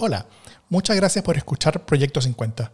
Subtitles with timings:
[0.00, 0.26] Hola,
[0.68, 2.70] muchas gracias por escuchar Proyecto 50.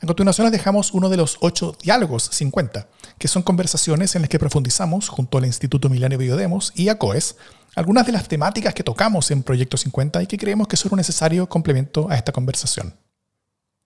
[0.00, 2.88] A continuación les dejamos uno de los ocho diálogos 50,
[3.18, 7.36] que son conversaciones en las que profundizamos junto al Instituto Milenio Biodemos y a COES
[7.76, 10.96] algunas de las temáticas que tocamos en Proyecto 50 y que creemos que son un
[10.96, 12.96] necesario complemento a esta conversación.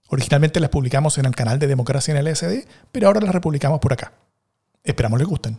[0.09, 3.79] Originalmente las publicamos en el canal de Democracia en el SD, pero ahora las republicamos
[3.79, 4.15] por acá.
[4.83, 5.59] Esperamos les gusten.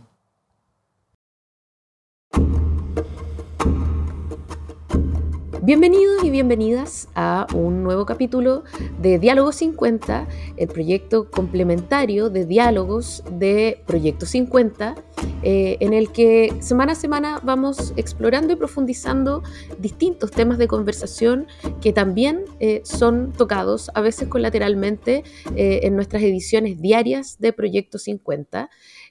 [5.70, 8.64] Bienvenidos y bienvenidas a un nuevo capítulo
[9.00, 14.96] de Diálogo 50, el proyecto complementario de diálogos de Proyecto 50,
[15.44, 19.44] eh, en el que semana a semana vamos explorando y profundizando
[19.78, 21.46] distintos temas de conversación
[21.80, 25.22] que también eh, son tocados a veces colateralmente
[25.54, 28.68] eh, en nuestras ediciones diarias de Proyecto 50.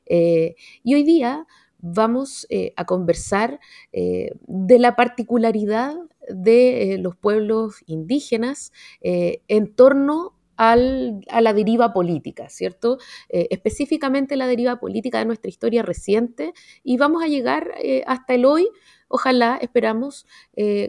[0.09, 1.47] y hoy día
[1.81, 2.45] vamos
[2.75, 3.61] a conversar
[3.93, 5.95] de la particularidad
[6.29, 12.97] de eh, los pueblos indígenas eh, en torno a la deriva política, ¿cierto?
[13.29, 16.51] Eh, específicamente la deriva política de nuestra historia reciente
[16.83, 17.71] y vamos a llegar
[18.05, 18.67] hasta el hoy,
[19.07, 20.25] ojalá, esperamos,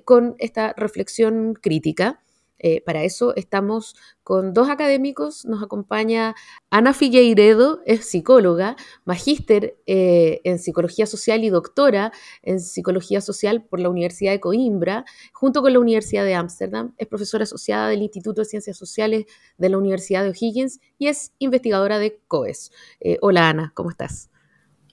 [0.04, 2.20] con esta reflexión crítica.
[2.62, 5.44] Eh, para eso estamos con dos académicos.
[5.46, 6.34] Nos acompaña
[6.70, 13.80] Ana Figueiredo, es psicóloga, magíster eh, en psicología social y doctora en psicología social por
[13.80, 16.94] la Universidad de Coimbra, junto con la Universidad de Ámsterdam.
[16.98, 19.24] Es profesora asociada del Instituto de Ciencias Sociales
[19.56, 22.72] de la Universidad de O'Higgins y es investigadora de COES.
[23.00, 24.30] Eh, hola Ana, ¿cómo estás?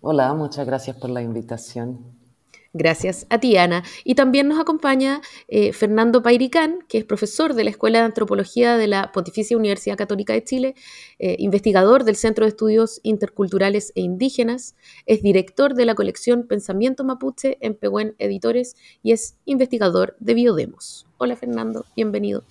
[0.02, 2.27] Hola, muchas gracias por la invitación.
[2.74, 3.84] Gracias a ti, Ana.
[4.04, 8.78] Y también nos acompaña eh, Fernando Pairicán, que es profesor de la Escuela de Antropología
[8.78, 10.76] de la Pontificia Universidad Católica de Chile,
[11.20, 17.04] eh, investigador del Centro de Estudios Interculturales e Indígenas, es director de la colección Pensamiento
[17.04, 21.08] Mapuche en Pehuen Editores y es investigador de Biodemos.
[21.18, 22.44] Hola, Fernando, bienvenido.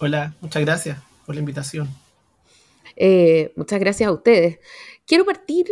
[0.00, 1.88] Hola, muchas gracias por la invitación.
[2.96, 4.58] Eh, muchas gracias a ustedes.
[5.06, 5.66] Quiero partir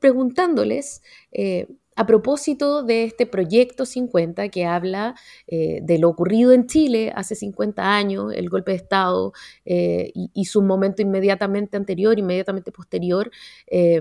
[0.00, 1.02] preguntándoles
[1.94, 5.14] a propósito de este proyecto 50 que habla
[5.46, 9.32] eh, de lo ocurrido en Chile hace 50 años, el golpe de Estado
[9.64, 13.30] eh, y, su momento inmediatamente anterior, inmediatamente posterior,
[13.66, 14.00] eh,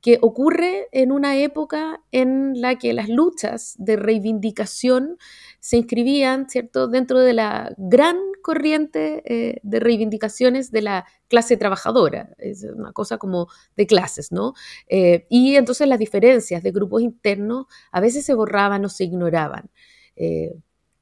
[0.00, 5.18] que ocurre en una época en la que las luchas de reivindicación
[5.60, 6.88] se inscribían ¿cierto?
[6.88, 8.16] dentro de la gran
[8.48, 14.54] corriente eh, de reivindicaciones de la clase trabajadora, es una cosa como de clases, ¿no?
[14.88, 19.68] Eh, y entonces las diferencias de grupos internos a veces se borraban o se ignoraban.
[20.16, 20.54] Eh,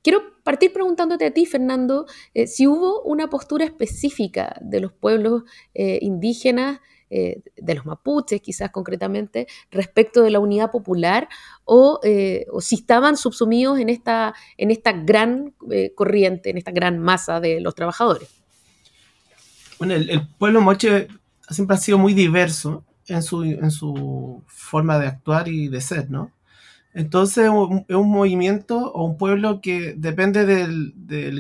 [0.03, 2.07] quiero partir preguntándote a ti, Fernando,
[2.47, 9.47] si hubo una postura específica de los pueblos indígenas eh, de los mapuches, quizás concretamente,
[9.71, 11.29] respecto de la unidad popular,
[11.65, 16.99] o, eh, si estaban subsumidos en esta, en esta gran eh, corriente, en esta gran
[16.99, 18.29] masa de los trabajadores.
[19.79, 21.09] Bueno, el, pueblo moche
[21.49, 26.11] siempre ha sido muy diverso en su, en su forma de actuar y de ser,
[26.11, 26.33] ¿no?
[26.97, 30.95] Entonces es un, movimiento o un pueblo que depende del,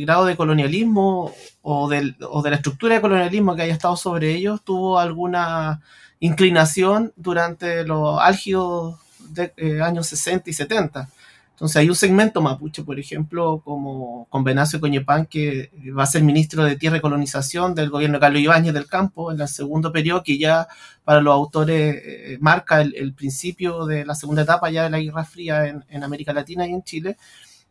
[0.04, 4.98] grado de colonialismo o, de la estructura de colonialismo que haya estado sobre ellos, tuvo
[4.98, 5.80] alguna
[6.20, 8.96] inclinación durante los álgidos
[9.30, 11.08] de, eh, años 60 y 70.
[11.56, 16.22] Entonces hay un segmento mapuche, por ejemplo, como con Venacio Coñepán, que va a ser
[16.22, 19.90] ministro de Tierra y Colonización del gobierno de Carlos Ibáñez del Campo en el segundo
[19.90, 20.68] periodo, que ya
[21.02, 25.24] para los autores eh, marca el, principio de la segunda etapa ya de la Guerra
[25.24, 27.16] Fría en, América Latina y en Chile.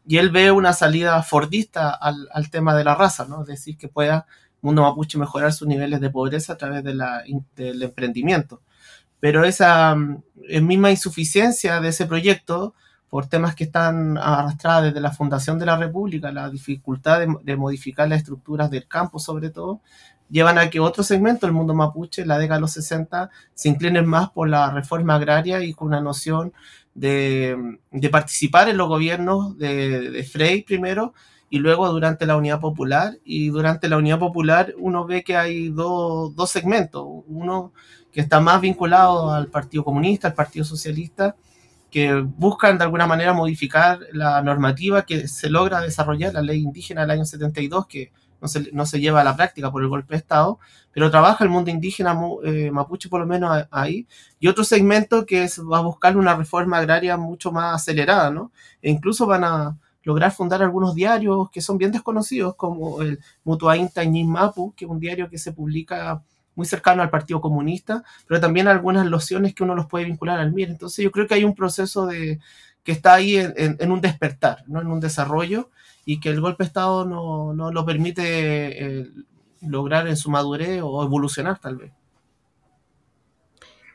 [0.07, 3.41] Y él ve una salida fordista al, tema de la raza, ¿no?
[3.41, 6.95] Es decir, que pueda el mundo mapuche mejorar sus niveles de pobreza a través de
[6.95, 7.23] la,
[7.55, 8.63] del emprendimiento.
[9.19, 10.23] Pero esa mm,
[10.63, 12.73] misma insuficiencia de ese proyecto
[13.09, 18.09] por temas que están arrastradas desde la fundación de la República, la dificultad de, modificar
[18.09, 19.81] las estructuras del campo sobre todo,
[20.29, 24.05] llevan a que otro segmento del mundo mapuche, la década de los 60, se inclinen
[24.05, 26.53] más por la reforma agraria y con una noción
[26.93, 27.79] de,
[28.11, 31.13] participar en los gobiernos de, Frey primero
[31.49, 33.17] y luego durante la Unidad Popular.
[33.23, 37.71] Y durante la Unidad Popular uno ve que hay dos segmentos, uno
[38.11, 41.35] que está más vinculado al Partido Comunista, al Partido Socialista,
[41.89, 47.01] que buscan de alguna manera modificar la normativa que se logra desarrollar, la ley indígena
[47.01, 48.11] del año 72, que
[48.41, 50.59] no se, no se lleva a la práctica por el golpe de Estado,
[50.91, 54.07] pero trabaja el mundo indígena eh, mapuche por lo menos ahí,
[54.39, 58.51] y otro segmento que es, va a buscar una reforma agraria mucho más acelerada, ¿no?
[58.81, 64.03] E incluso van a lograr fundar algunos diarios que son bien desconocidos, como el Mutuainta
[64.05, 66.23] Mapu, que es un diario que se publica
[66.55, 70.53] muy cercano al Partido Comunista, pero también algunas lociones que uno los puede vincular al
[70.53, 70.69] MIR.
[70.69, 72.39] Entonces yo creo que hay un proceso de,
[72.83, 74.81] que está ahí en, un despertar, ¿no?
[74.81, 75.69] en un desarrollo,
[76.05, 79.11] y que el golpe de Estado no, no lo permite eh,
[79.61, 81.91] lograr en su madurez o evolucionar tal vez.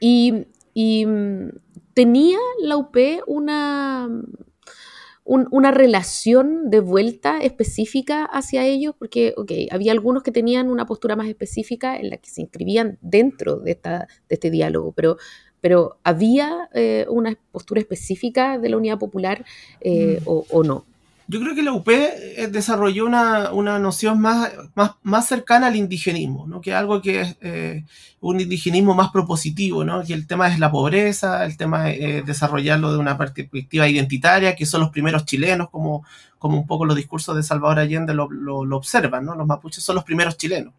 [0.00, 1.48] Y, mm,
[1.94, 2.96] tenía la UP
[3.26, 4.08] una,
[5.31, 11.15] una relación de vuelta específica hacia ellos, porque okay, había algunos que tenían una postura
[11.15, 15.19] más específica en la que se inscribían dentro de, esta, de este diálogo, pero,
[15.61, 19.44] pero ¿había eh, una postura específica de la Unidad Popular
[19.81, 20.29] eh, mm.
[20.29, 20.85] o, o, no?
[21.31, 25.77] Yo creo que la UP eh, desarrolló una, una noción más, más, más, cercana al
[25.77, 26.61] indigenismo, ¿no?
[26.61, 27.85] que algo que es eh,
[28.19, 30.03] un indigenismo más propositivo, ¿no?
[30.03, 34.56] que el tema es la pobreza, el tema es eh, desarrollarlo de una perspectiva identitaria,
[34.56, 36.05] que son los primeros chilenos, como,
[36.37, 39.37] como un poco los discursos de Salvador Allende lo, lo, lo observan, ¿no?
[39.37, 40.75] los mapuches son los primeros chilenos.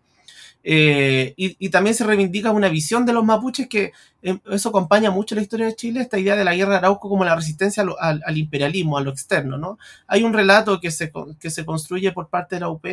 [0.64, 5.34] Eh, y, también se reivindica una visión de los mapuches que eh, eso acompaña mucho
[5.34, 8.38] la historia de Chile, esta idea de la guerra de Arauco como la resistencia al,
[8.38, 9.58] imperialismo, a lo externo.
[9.58, 9.80] ¿no?
[10.08, 12.86] Hay un relato que se, que se construye por parte de la UP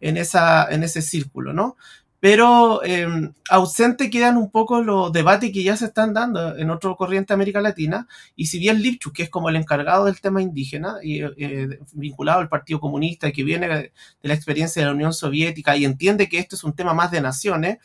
[0.00, 1.52] en, esa, en ese círculo.
[1.52, 1.76] ¿no?
[2.24, 3.06] Pero eh,
[3.50, 7.34] ausente quedan un poco los debates que ya se están dando en otro corriente de
[7.34, 11.20] América Latina, y si bien Lipchuk, que es como el encargado del tema indígena, y
[11.20, 13.92] eh, vinculado al Partido Comunista, y que viene de
[14.22, 17.20] la experiencia de la Unión Soviética y entiende que esto es un tema más de
[17.20, 17.76] naciones,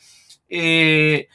[0.47, 1.27] eh,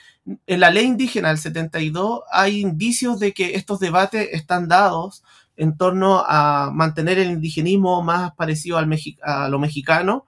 [0.46, 5.22] en la ley indígena del 72 hay indicios de que estos debates están dados
[5.58, 8.88] en torno a mantener el indigenismo más parecido al
[9.22, 10.24] a lo mexicano,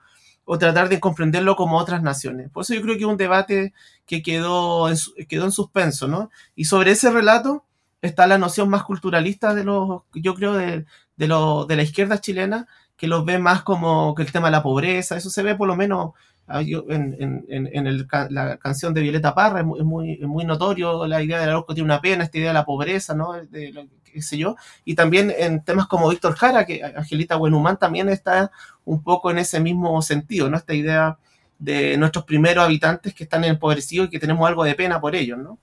[0.46, 2.50] o tratar de comprenderlo como otras naciones.
[2.50, 3.75] Por eso yo creo que es un debate
[4.06, 4.96] que quedó en,
[5.28, 6.31] quedó en suspenso, ¿no?
[6.54, 7.64] Y sobre ese relato
[8.00, 12.20] está la noción más culturalista de los, yo creo, de, de, lo, de la izquierda
[12.20, 12.66] chilena,
[12.96, 15.69] que los ve más como que el tema de la pobreza, eso se ve por
[15.69, 16.12] lo menos
[16.48, 21.20] Ah, en, en, en el, la canción de Violeta Parra es muy, muy, notorio la
[21.20, 23.32] idea de la que tiene una pena, esta idea de la pobreza, ¿no?
[23.32, 24.56] De, qué sé yo.
[24.84, 28.50] Y también en temas como Víctor Jara, que Angelita Buenhumán también está
[28.84, 30.56] un poco en ese mismo sentido, ¿no?
[30.56, 31.18] Esta idea
[31.58, 35.38] de nuestros primeros habitantes que están empobrecidos y que tenemos algo de pena por ellos,
[35.38, 35.58] ¿no?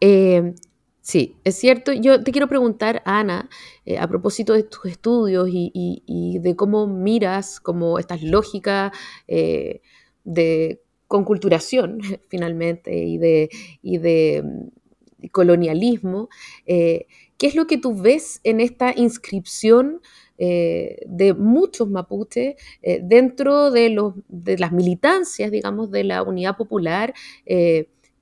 [0.00, 0.54] Eh,
[1.02, 1.92] Sí, es cierto.
[1.92, 3.50] Yo te quiero preguntar, Ana,
[3.84, 8.92] eh, a propósito de tus estudios y, de cómo miras como estas lógicas
[9.26, 9.80] eh,
[10.24, 13.50] de conculturación, finalmente, y de,
[13.82, 14.68] de mm,
[15.30, 16.28] colonialismo,
[16.66, 17.06] eh,
[17.38, 20.00] ¿qué es lo que tú ves en esta inscripción
[20.38, 22.56] de muchos mapuches
[23.02, 27.14] dentro de, los, de las militancias, digamos, de la unidad popular?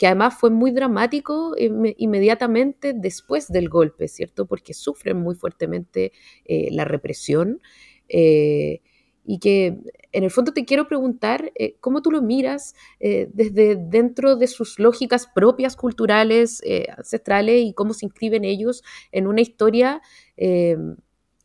[0.00, 4.46] que además fue muy dramático inmediatamente después del golpe, ¿cierto?
[4.46, 6.12] Porque sufren muy fuertemente
[6.46, 7.60] eh, la represión.
[8.08, 8.80] Eh,
[9.32, 9.78] y que
[10.12, 14.78] en el fondo te quiero preguntar eh, cómo tú lo miras desde dentro de sus
[14.80, 16.62] lógicas propias culturales,
[16.96, 18.82] ancestrales y cómo se inscriben ellos
[19.12, 20.02] en una historia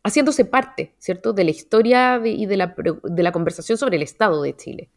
[0.03, 4.41] haciéndose parte, ¿cierto?, de la historia y de la, de la conversación sobre el Estado
[4.41, 4.89] de Chile.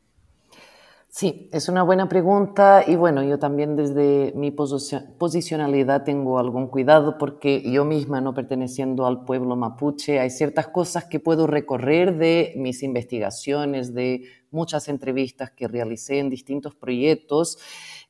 [1.11, 7.17] Sí, es una buena pregunta y bueno, yo también desde mi posicionalidad tengo algún cuidado
[7.17, 12.53] porque yo misma, no perteneciendo al pueblo mapuche, hay ciertas cosas que puedo recorrer de
[12.57, 17.59] mis investigaciones, de muchas entrevistas que realicé en distintos proyectos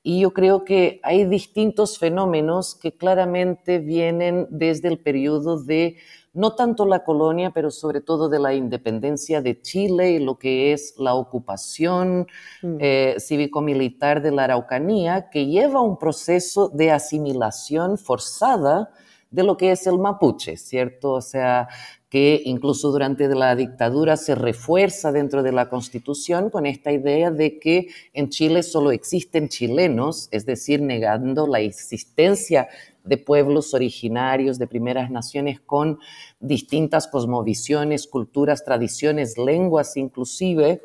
[0.03, 5.97] y yo creo que hay distintos fenómenos que claramente vienen desde el periodo de
[6.39, 10.73] no tanto la colonia, pero sobre todo de la independencia de Chile y lo que
[10.73, 12.29] es la ocupación
[12.63, 12.77] mm.
[12.79, 18.91] eh, cívico-militar de la Araucanía, que lleva un proceso de asimilación forzada
[19.31, 21.13] de lo que es el mapuche, ¿cierto?
[21.15, 21.69] O sea,
[22.09, 27.59] que incluso durante la dictadura se refuerza dentro de la constitución con esta idea de
[27.59, 32.69] que en Chile solo existen chilenos, es decir, negando la existencia
[33.05, 35.99] de pueblos originarios, de primeras naciones con
[36.41, 40.83] distintas cosmovisiones, culturas, tradiciones, lenguas inclusive,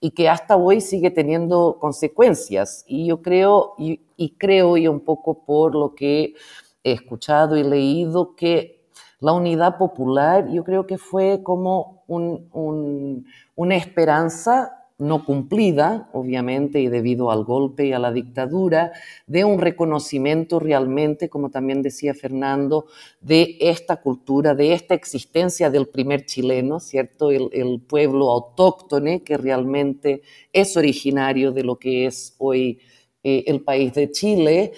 [0.00, 2.84] y que hasta hoy sigue teniendo consecuencias.
[2.86, 4.00] Y yo creo, y,
[4.36, 6.34] creo, y un poco por lo que
[6.82, 8.84] he escuchado y leído, que
[9.20, 17.30] la unidad popular yo creo que fue como una esperanza no cumplida, obviamente, y debido
[17.30, 18.92] al golpe y a la dictadura,
[19.26, 22.86] de un reconocimiento realmente, como también decía Fernando,
[23.20, 27.30] de esta cultura, de esta existencia del primer chileno, ¿cierto?
[27.30, 30.22] El, pueblo autóctone que realmente
[30.52, 32.78] es originario de lo que es hoy
[33.22, 34.72] eh, el país de Chile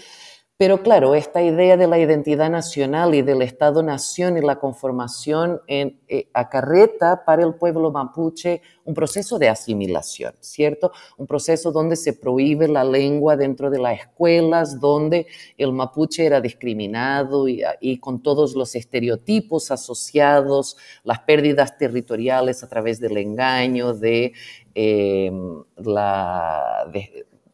[0.58, 6.00] Pero claro, esta idea de la identidad nacional y del Estado-nación y la conformación en,
[6.08, 10.92] eh, acarreta para el pueblo mapuche un proceso de asimilación, ¿cierto?
[11.18, 15.26] Un proceso donde se prohíbe la lengua dentro de las escuelas, donde
[15.58, 22.98] el mapuche era discriminado y, con todos los estereotipos asociados, las pérdidas territoriales a través
[22.98, 24.32] del engaño, de
[24.74, 25.30] eh,
[25.76, 26.90] la...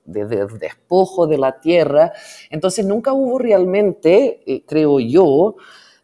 [0.04, 2.12] de, despojo de la tierra.
[2.50, 5.56] Entonces nunca hubo realmente, eh, creo yo,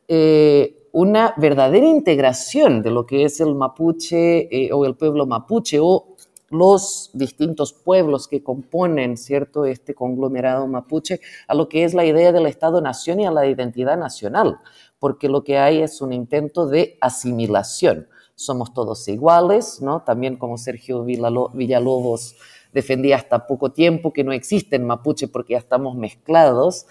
[0.07, 5.79] eh, una verdadera integración de lo que es el mapuche eh, o el pueblo mapuche
[5.81, 6.17] o
[6.51, 12.33] los distintos pueblos que componen cierto este conglomerado mapuche a lo que es la idea
[12.33, 14.59] del Estado-nación y a la identidad nacional,
[14.99, 18.09] porque lo que hay es un intento de asimilación.
[18.35, 20.03] Somos todos iguales, ¿no?
[20.05, 22.37] También como Sergio Villalobos
[22.73, 26.87] defendía hasta poco tiempo que no existen mapuche porque ya estamos mezclados,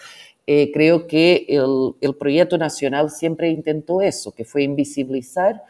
[0.46, 5.63] eh, creo que el, el, proyecto nacional siempre intentó eso, que fue invisibilizar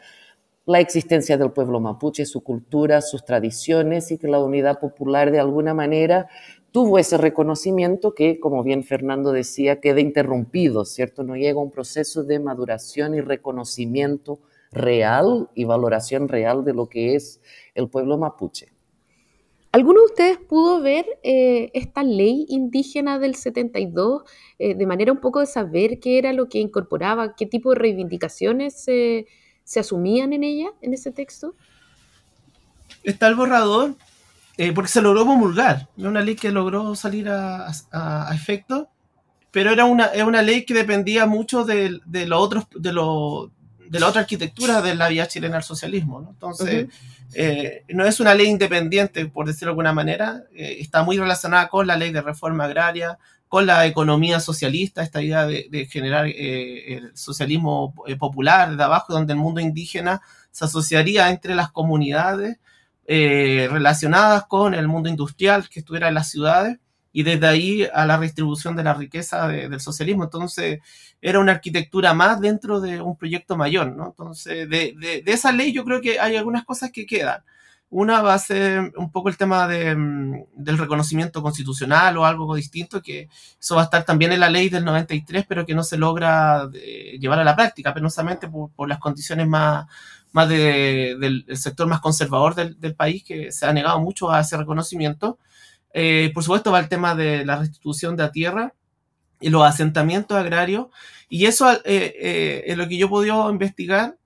[0.66, 5.40] la existencia del pueblo mapuche, su cultura, sus tradiciones y que la unidad popular de
[5.40, 6.28] alguna manera
[6.70, 11.22] tuvo ese reconocimiento que, como bien Fernando decía, queda interrumpido, ¿cierto?
[11.24, 17.14] No llega un proceso de maduración y reconocimiento real y valoración real de lo que
[17.14, 17.40] es
[17.74, 18.68] el pueblo mapuche.
[19.70, 24.22] ¿Alguno de ustedes pudo ver eh, esta ley indígena del 72
[24.58, 27.76] eh, de manera un poco de saber qué era lo que incorporaba, qué tipo de
[27.76, 29.26] reivindicaciones se
[29.80, 31.54] asumían en ella, en ese texto?
[33.02, 33.94] Está el borrador,
[34.56, 37.70] eh, porque se logró promulgar, una ley que logró salir a,
[38.34, 38.88] efecto,
[39.50, 43.52] pero era una, una ley que dependía mucho de, de, otros, de, lo,
[43.90, 46.20] de la otra arquitectura de la vía chilena al socialismo.
[46.20, 46.30] ¿no?
[46.30, 46.88] Entonces,
[47.34, 51.68] eh, no es una ley independiente, por decirlo de alguna manera, eh, está muy relacionada
[51.68, 53.18] con la ley de reforma agraria,
[53.48, 59.32] con la economía socialista, esta idea de, generar eh, el socialismo popular de abajo, donde
[59.32, 62.58] el mundo indígena se asociaría entre las comunidades
[63.06, 66.78] relacionadas con el mundo industrial que estuviera en las ciudades
[67.18, 70.22] y desde ahí a la redistribución de la riqueza del socialismo.
[70.22, 70.78] Entonces,
[71.20, 74.06] era una arquitectura más dentro de un proyecto mayor, ¿no?
[74.06, 77.42] Entonces, de, de, esa ley yo creo que hay algunas cosas que quedan.
[77.90, 82.54] Una va a ser un poco el tema de, mm, del reconocimiento constitucional o algo
[82.54, 83.28] distinto, que
[83.60, 86.70] eso va a estar también en la ley del 93, pero que no se logra
[86.72, 89.86] eh, llevar a la práctica, penosamente por, por las condiciones más,
[90.30, 94.40] más de, del, sector más conservador del, del, país, que se ha negado mucho a
[94.40, 95.36] ese reconocimiento.
[95.92, 98.74] Eh, por supuesto va el tema de la restitución de la tierra
[99.40, 100.86] y los asentamientos agrarios.
[101.28, 104.16] Y eso eh, eh, es lo que yo he podido investigar.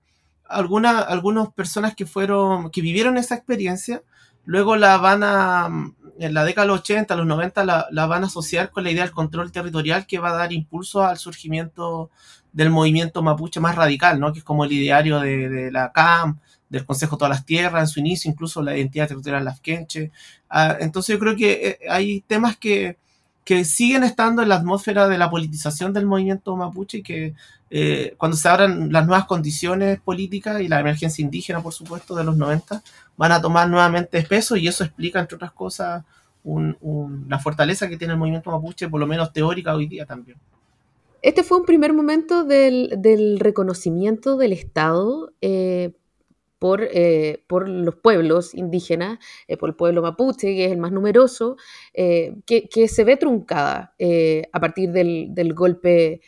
[0.45, 4.03] Algunas algunas personas que fueron, que vivieron esa experiencia,
[4.45, 5.69] luego la van a,
[6.19, 8.91] en la década de los 80, los 90, la, la, van a asociar con la
[8.91, 12.11] idea del control territorial que va a dar impulso al surgimiento
[12.51, 14.31] del movimiento mapuche más radical, ¿no?
[14.31, 16.39] que es como el ideario de, de la CAM,
[16.73, 20.11] del Consejo de Todas las Tierras en su inicio, incluso la identidad territorial Lafkenche.
[20.49, 22.97] Ah, entonces yo creo que eh, hay temas que,
[23.45, 27.35] que, siguen estando en la atmósfera de la politización del movimiento mapuche y que
[27.69, 32.23] eh, cuando se abran las nuevas condiciones políticas y la emergencia indígena, por supuesto, de
[32.23, 32.81] los 90,
[33.17, 36.03] van a tomar nuevamente peso y eso explica, entre otras cosas,
[36.43, 40.39] la fortaleza que tiene el movimiento mapuche, por lo menos teórica hoy día también.
[41.21, 45.91] Este fue un primer momento del, del reconocimiento del Estado eh,
[46.91, 51.57] eh, por, los pueblos indígenas, eh, por el pueblo mapuche, que es el más numeroso,
[51.93, 53.95] eh, que, se ve truncada
[54.51, 56.21] a partir del, golpe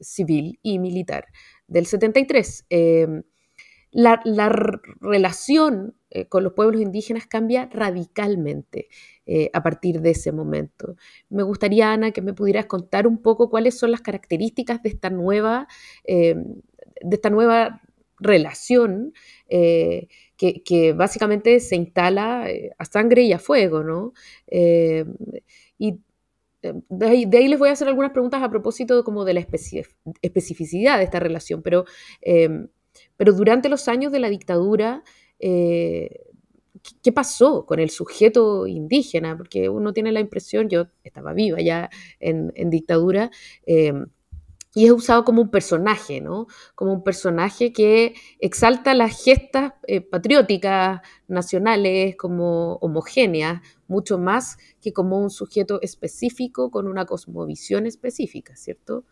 [0.00, 1.26] civil y militar
[1.66, 2.66] del 73.
[3.90, 4.48] La, la,
[5.00, 5.96] relación
[6.28, 8.88] con los pueblos indígenas cambia radicalmente
[9.52, 10.96] a partir de ese momento.
[11.28, 15.10] Me gustaría, Ana, que me pudieras contar un poco cuáles son las características de esta
[15.10, 15.68] nueva,
[16.06, 16.56] de
[17.10, 17.82] esta nueva
[18.18, 19.12] relación
[19.48, 24.12] eh, que, básicamente se instala eh, a sangre y a fuego, ¿no?
[24.46, 25.04] Eh,
[25.78, 25.98] y
[26.62, 31.04] de ahí, les voy a hacer algunas preguntas a propósito como de la especificidad de
[31.04, 31.84] esta relación, pero,
[33.16, 35.04] pero durante los años de la dictadura,
[35.38, 39.36] ¿qué pasó con el sujeto indígena?
[39.36, 43.30] Porque uno tiene la impresión, yo estaba viva ya en, en dictadura,
[44.76, 46.48] y es usado como un personaje, ¿no?
[46.74, 54.92] Como un personaje que exalta las gestas eh, patrióticas nacionales como homogéneas, mucho más que
[54.92, 59.04] como un sujeto específico con una cosmovisión específica, ¿cierto?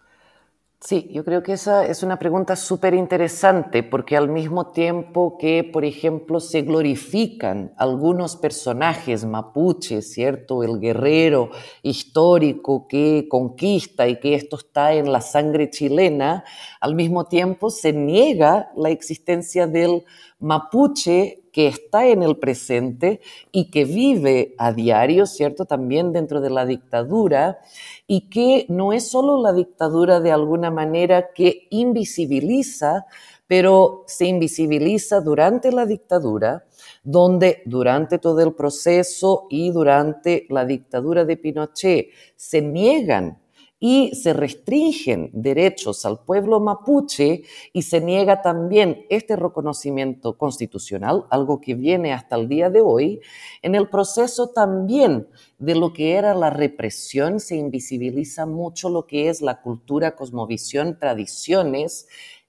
[0.86, 5.64] Sí, yo creo que esa es una pregunta súper interesante porque al mismo tiempo que,
[5.64, 10.62] por ejemplo, se glorifican algunos personajes mapuches, ¿cierto?
[10.62, 11.48] El guerrero
[11.82, 16.44] histórico que conquista y que esto está en la sangre chilena,
[16.82, 20.04] al mismo tiempo se niega la existencia del
[20.38, 23.20] mapuche que está en el presente
[23.52, 25.66] y que vive a diario, ¿cierto?
[25.66, 27.60] También dentro de la dictadura
[28.08, 33.06] y que no es solo la dictadura de alguna manera que invisibiliza,
[33.46, 36.64] pero se invisibiliza durante la dictadura,
[37.04, 43.43] donde durante todo el proceso y durante la dictadura de Pinochet se niegan
[43.80, 51.60] y se restringen derechos al pueblo mapuche y se niega también este reconocimiento constitucional, algo
[51.60, 53.20] que viene hasta el día de hoy,
[53.62, 55.28] en el proceso también
[55.58, 60.98] de lo que era la represión se invisibiliza mucho lo que es la cultura, cosmovisión,
[60.98, 62.06] tradiciones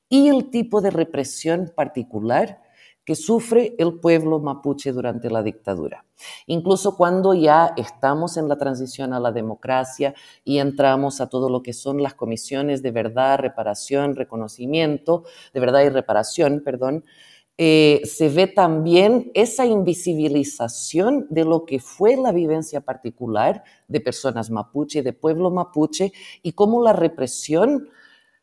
[0.09, 2.64] y el tipo de represión particular
[3.05, 6.05] que sufre el pueblo mapuche durante la dictadura.
[6.47, 11.61] Incluso cuando ya estamos en la transición a la democracia y entramos a todo lo
[11.61, 17.05] que son las comisiones de verdad, reparación, reconocimiento, de verdad y reparación, perdón,
[17.57, 24.49] eh, se ve también esa invisibilización de lo que fue la vivencia particular de personas
[24.49, 27.87] mapuche, de pueblo mapuche, y cómo la represión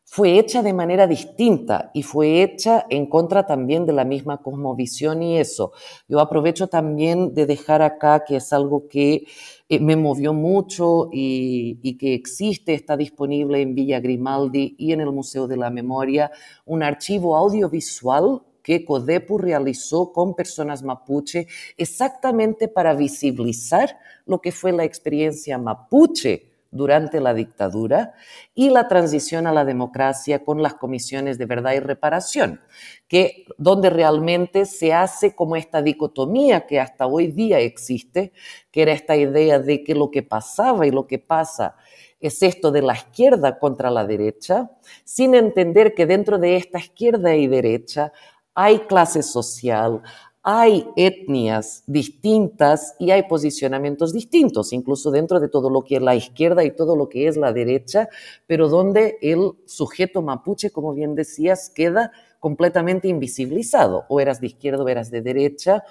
[0.05, 5.23] fue hecha de manera distinta y fue hecha en contra también de la misma cosmovisión
[5.23, 5.71] y eso.
[6.07, 9.25] Yo aprovecho también de dejar acá que es algo que
[9.69, 15.11] eh, me movió mucho y, que existe, está disponible en Villa Grimaldi y en el
[15.11, 16.31] Museo de la Memoria,
[16.65, 24.71] un archivo audiovisual que CODEPU realizó con personas mapuche exactamente para visibilizar lo que fue
[24.71, 28.13] la experiencia mapuche durante la dictadura
[28.53, 32.61] y la transición a la democracia con las comisiones de verdad y reparación,
[33.07, 38.33] que donde realmente se hace como esta dicotomía que hasta hoy día existe,
[38.71, 41.75] que era esta idea de que lo que pasaba y lo que pasa
[42.19, 44.71] es esto de la izquierda contra la derecha,
[45.03, 48.13] sin entender que dentro de esta izquierda y derecha
[48.55, 50.01] hay clase social,
[50.43, 56.15] hay etnias distintas y hay posicionamientos distintos, incluso dentro de todo lo que es la
[56.15, 58.09] izquierda y todo lo que es la derecha,
[58.45, 64.03] pero donde el sujeto mapuche, como bien decías, queda completamente invisibilizado.
[64.09, 65.85] O eras de izquierda o eras de derecha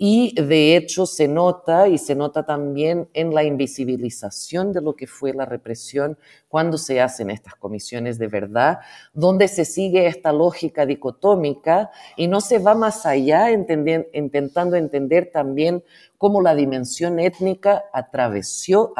[0.00, 5.08] y de hecho se nota y se nota también en la invisibilización de lo que
[5.08, 8.78] fue la represión cuando se hacen estas comisiones de verdad,
[9.12, 15.82] donde se sigue esta lógica dicotómica y no se va más allá intentando entender también
[16.16, 18.94] cómo la dimensión étnica atravesó,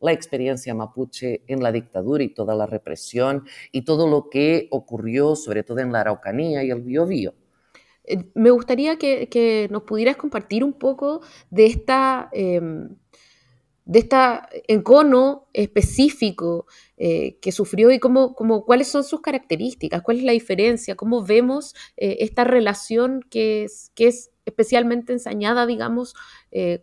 [0.00, 5.34] la experiencia mapuche en la dictadura y toda la represión y todo lo que ocurrió,
[5.34, 7.34] sobre todo en la Araucanía y el Biobío.
[8.10, 11.20] Eh, me gustaría que, nos pudieras compartir un poco
[11.50, 12.96] de esta, em,
[13.84, 20.24] de esta encono específico eh, que sufrió y cómo, cuáles son sus características, cuál es
[20.24, 26.14] la diferencia, cómo vemos eh, esta relación que es, que es especialmente ensañada, digamos,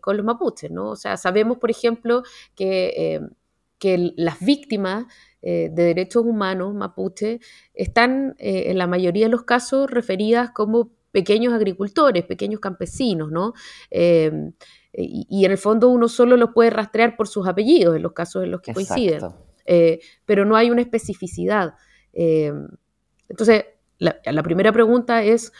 [0.00, 0.90] con los mapuches, ¿no?
[0.90, 2.22] O sea, sabemos, por ejemplo,
[2.54, 3.30] que, em,
[3.78, 5.06] que las víctimas
[5.42, 7.40] de derechos humanos mapuche
[7.74, 13.52] están en la mayoría de los casos referidas como pequeños agricultores, pequeños campesinos, ¿no?
[13.90, 14.52] Em,
[14.92, 18.44] y, en el fondo uno solo los puede rastrear por sus apellidos en los casos
[18.44, 19.20] en los que coinciden,
[19.66, 21.74] eh, pero no hay una especificidad.
[22.12, 22.68] Em,
[23.28, 23.64] entonces,
[23.98, 25.52] la, primera pregunta es,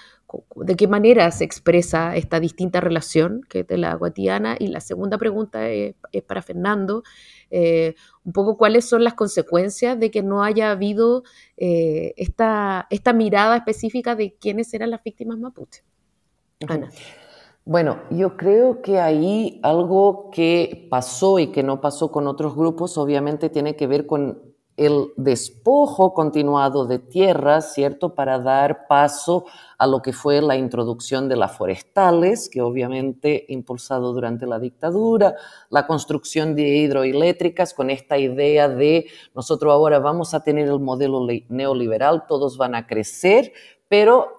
[0.57, 4.57] ¿de qué manera se expresa esta distinta relación que es de la guatiana?
[4.59, 5.95] Y la segunda pregunta es,
[6.27, 7.03] para Fernando,
[7.51, 11.23] eh, un poco cuáles son las consecuencias de que no haya habido
[11.57, 15.83] eh, esta, esta mirada específica de quiénes eran las víctimas mapuche.
[16.67, 16.91] Ana.
[17.65, 22.97] Bueno, yo creo que ahí algo que pasó y que no pasó con otros grupos,
[22.97, 29.45] obviamente tiene que ver con el despojo continuado de tierras, ¿cierto?, para dar paso
[29.79, 35.37] a lo que fue la introducción de las forestales, que obviamente impulsado durante la dictadura,
[35.71, 41.27] la construcción de hidroeléctricas con esta idea de nosotros ahora vamos a tener el modelo
[41.49, 43.53] neoliberal, todos van a crecer,
[43.89, 44.39] pero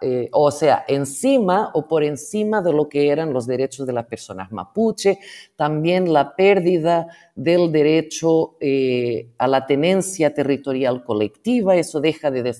[0.00, 4.06] eh, o sea, encima o por encima de lo que eran los derechos de las
[4.06, 5.18] personas mapuche,
[5.56, 7.08] también la pérdida
[7.40, 12.54] del derecho eh, a la tenencia territorial colectiva, eso deja de,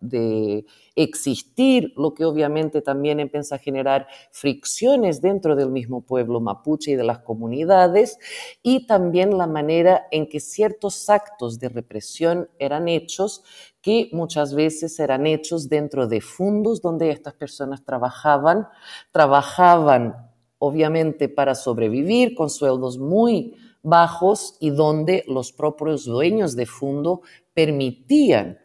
[0.00, 0.64] de,
[0.96, 6.96] existir, lo que obviamente también empieza a generar fricciones dentro del mismo pueblo mapuche y
[6.96, 8.16] de las comunidades,
[8.62, 13.42] y también la manera en que ciertos actos de represión eran hechos
[13.82, 18.68] que muchas veces eran hechos dentro de fundos donde estas personas trabajaban,
[19.12, 20.14] trabajaban
[20.56, 23.54] obviamente para sobrevivir con sueldos muy
[23.84, 28.58] bajos y donde los propios dueños de fondo permitían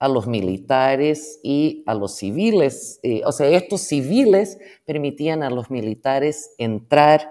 [0.00, 5.70] a los militares y a los civiles, eh, o sea, estos civiles permitían a los
[5.70, 7.30] militares entrar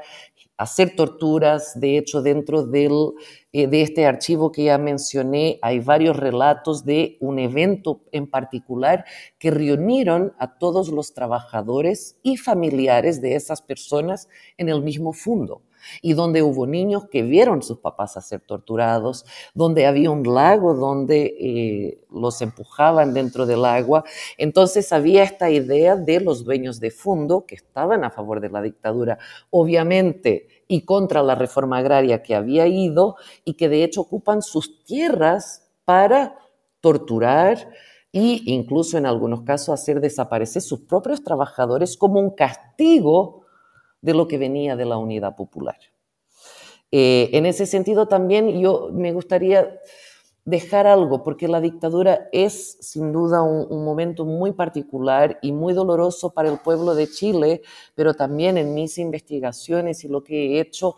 [0.61, 1.79] hacer torturas.
[1.79, 7.39] De hecho, dentro eh, de este archivo que ya mencioné, hay varios relatos de un
[7.39, 9.05] evento en particular
[9.39, 15.63] que reunieron a todos los trabajadores y familiares de esas personas en el mismo fondo
[16.01, 20.73] y donde hubo niños que vieron sus papás a ser torturados, donde había un lago
[20.73, 24.03] donde eh, los empujaban dentro del agua.
[24.37, 28.61] Entonces había esta idea de los dueños de fondo que estaban a favor de la
[28.61, 29.17] dictadura,
[29.49, 34.83] obviamente, y contra la reforma agraria que había ido y que de hecho ocupan sus
[34.85, 36.37] tierras para
[36.79, 37.69] torturar,
[38.13, 43.40] e incluso en algunos casos hacer desaparecer sus propios trabajadores como un castigo
[44.01, 45.77] de lo que venía de la unidad popular.
[46.91, 49.79] Eh, en ese sentido también yo me gustaría
[50.43, 56.31] dejar algo, porque la dictadura es sin duda un, momento muy particular y muy doloroso
[56.31, 57.61] para el pueblo de Chile,
[57.95, 60.97] pero también en mis investigaciones y lo que he hecho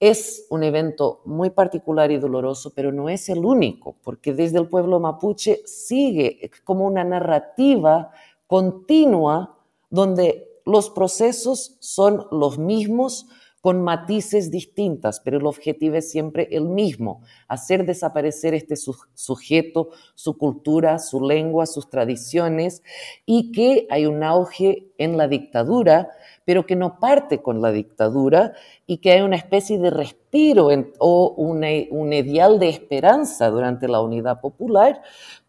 [0.00, 4.68] es un evento muy particular y doloroso, pero no es el único, porque desde el
[4.68, 8.10] pueblo mapuche sigue como una narrativa
[8.48, 9.56] continua
[9.90, 13.26] donde los procesos son los mismos
[13.62, 18.74] con matices distintas, pero el objetivo es siempre el mismo, hacer desaparecer este
[19.14, 22.82] sujeto, su cultura, su lengua, sus tradiciones,
[23.24, 26.08] y que hay un auge en la dictadura,
[26.44, 28.52] pero que no parte con la dictadura,
[28.84, 34.40] y que hay una especie de respiro o un ideal de esperanza durante la unidad
[34.40, 35.02] popular,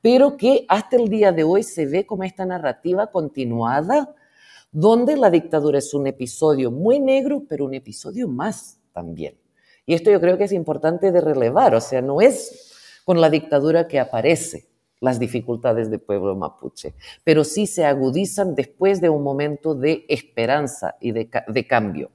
[0.04, 4.13] pero que hasta el día de hoy se ve como esta narrativa continuada
[4.73, 9.38] donde la dictadura es un episodio muy negro, pero un episodio más también.
[9.86, 12.73] Y esto yo creo que es importante de relevar, o sea, no es
[13.05, 14.67] con la dictadura que aparece
[14.99, 20.95] las dificultades del pueblo mapuche, pero sí se agudizan después de un momento de esperanza
[21.01, 22.09] y de, cambio.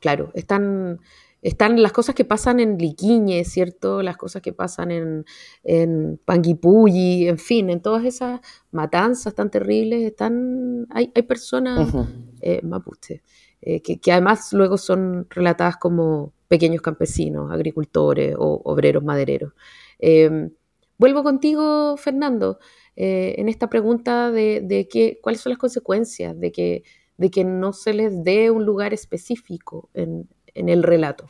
[0.00, 0.98] Claro, están
[1.42, 4.02] están las cosas que pasan en Liquiñe, ¿cierto?
[4.02, 5.24] Las cosas que pasan en,
[5.62, 11.94] en Panguipulli, en fin, en todas esas matanzas tan terribles, están, hay, personas
[12.40, 13.22] eh, mapuches,
[13.62, 19.54] eh, que, además luego son relatadas como pequeños campesinos, agricultores o obreros madereros.
[19.98, 20.50] Em,
[20.98, 22.58] vuelvo contigo, Fernando,
[22.96, 26.82] eh, en esta pregunta de, de cuáles son las consecuencias de que,
[27.16, 31.28] de que no se les dé un lugar específico en, en el relato.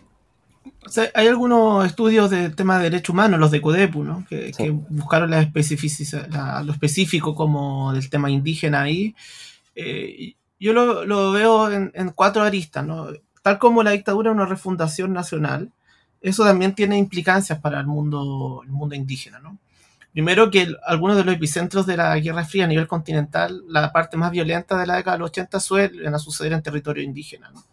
[1.14, 4.26] hay algunos estudios de tema de derechos humanos, los de CODEPU, ¿no?
[4.28, 4.52] que,
[4.88, 5.42] buscaron la
[6.62, 9.14] lo específico como del tema indígena ahí.
[9.74, 12.85] Eh, yo lo, veo en, cuatro aristas.
[12.85, 13.09] ¿no?
[13.42, 15.72] Tal como la dictadura es una refundación nacional,
[16.20, 19.38] eso también tiene implicancias para el mundo, el mundo indígena.
[19.38, 19.59] ¿no?
[20.12, 24.16] Primero que algunos de los epicentros de la Guerra Fría a nivel continental, la parte
[24.16, 27.50] más violenta de la década de los 80 suelen a suceder en territorio indígena.
[27.50, 27.64] ¿no?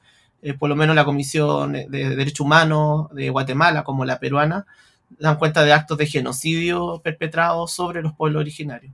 [0.41, 4.65] Eh, por lo menos la Comisión de Derechos Humanos de Guatemala, como la peruana,
[5.09, 8.93] dan cuenta de actos de genocidio perpetrados sobre los pueblos originarios.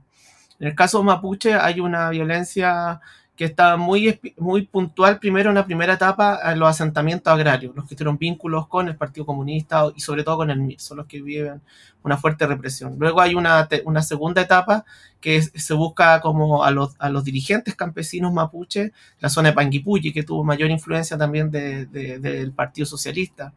[0.58, 3.00] En el caso mapuche hay una violencia
[3.36, 7.96] que está muy, muy puntual primero en la primera etapa los asentamientos agrarios, los que
[7.96, 11.20] tuvieron vínculos con el Partido Comunista y sobre todo con el MIR, son los que
[11.20, 11.60] viven
[12.04, 12.94] una fuerte represión.
[12.98, 14.84] Luego hay una, una segunda etapa
[15.20, 20.12] que se busca como a los, a los, dirigentes campesinos mapuche, la zona de Panguipulli,
[20.12, 23.52] que tuvo mayor influencia también de, del Partido Socialista.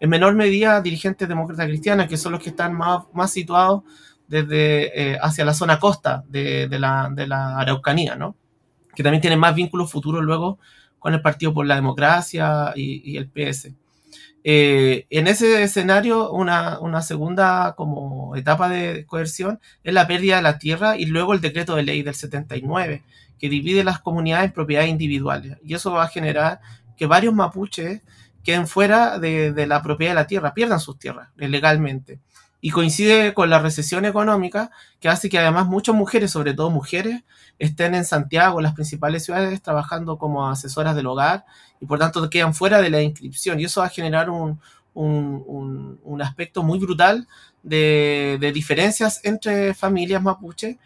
[0.00, 3.82] En menor medida, dirigentes demócratas cristianas, que son los que están más, más situados
[4.26, 8.34] desde eh, hacia la zona costa de, de, la, de la Araucanía, ¿no?
[8.94, 10.58] Que también tiene más vínculos futuros luego
[10.98, 13.72] con el Partido por la Democracia y, el PS.
[14.44, 20.58] Eh, en ese escenario, una, segunda como etapa de coerción es la pérdida de la
[20.58, 23.02] tierra y luego el decreto de ley del 79,
[23.38, 25.58] que divide las comunidades en propiedades individuales.
[25.64, 26.60] Y eso va a generar
[26.96, 28.02] que varios mapuches
[28.44, 32.20] queden fuera de, de la propiedad de la tierra, pierdan sus tierras legalmente.
[32.60, 34.70] Y coincide con la recesión económica
[35.00, 37.22] que hace que además muchas mujeres, sobre todo mujeres,
[37.58, 41.44] estén en Santiago, las principales ciudades, trabajando como asesoras del hogar
[41.80, 43.60] y por tanto quedan fuera de la inscripción.
[43.60, 44.60] Y eso va a generar un,
[46.22, 47.26] aspecto muy brutal
[47.62, 50.78] de, diferencias entre familias mapuche,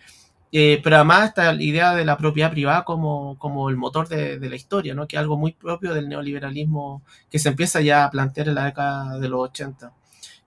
[0.53, 4.39] eh, pero además está la idea de la propiedad privada como, como el motor de,
[4.39, 5.09] la historia, ¿no?
[5.09, 8.67] que es algo muy propio del neoliberalismo que se empieza ya a plantear en la
[8.67, 9.93] década de los 80.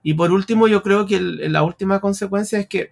[0.08, 2.92] Y por último, yo creo que la última consecuencia es que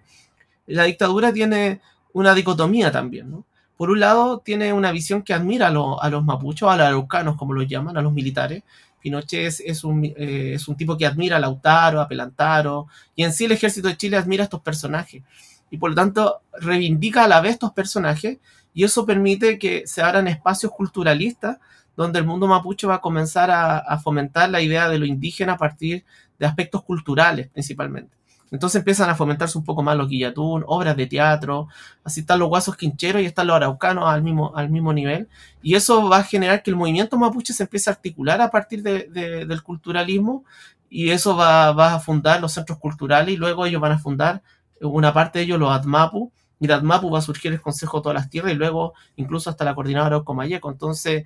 [0.66, 1.80] la dictadura tiene
[2.12, 3.46] una dicotomía también, ¿no?
[3.78, 7.54] Por un lado, tiene una visión que admira a, los mapuchos, a los araucanos, como
[7.54, 8.64] los llaman, a los militares.
[9.00, 13.32] Pinochet es, un, eh, es un tipo que admira a Lautaro, a Pelantaro, y en
[13.32, 15.22] sí el ejército de Chile admira a estos personajes.
[15.70, 18.36] Y por lo tanto, reivindica a la vez estos personajes,
[18.74, 21.56] y eso permite que se abran espacios culturalistas
[21.96, 25.54] donde el mundo mapuche va a comenzar a, a fomentar la idea de lo indígena
[25.54, 26.04] a partir
[26.38, 28.16] de aspectos culturales principalmente.
[28.50, 31.68] Entonces empiezan a fomentarse un poco más los guillatún, obras de teatro,
[32.04, 35.28] así están los guasos quincheros y están los araucanos al mismo, al mismo nivel.
[35.62, 38.82] Y eso va a generar que el movimiento mapuche se empiece a articular a partir
[38.82, 39.08] de,
[39.46, 40.44] del culturalismo
[40.88, 44.42] y eso va, va, a fundar los centros culturales y luego ellos van a fundar
[44.80, 48.02] una parte de ellos los ADMAPU y de ADMAPU va a surgir el Consejo de
[48.02, 50.70] todas las Tierras y luego incluso hasta la Coordinadora Comayeco.
[50.70, 51.24] Entonces,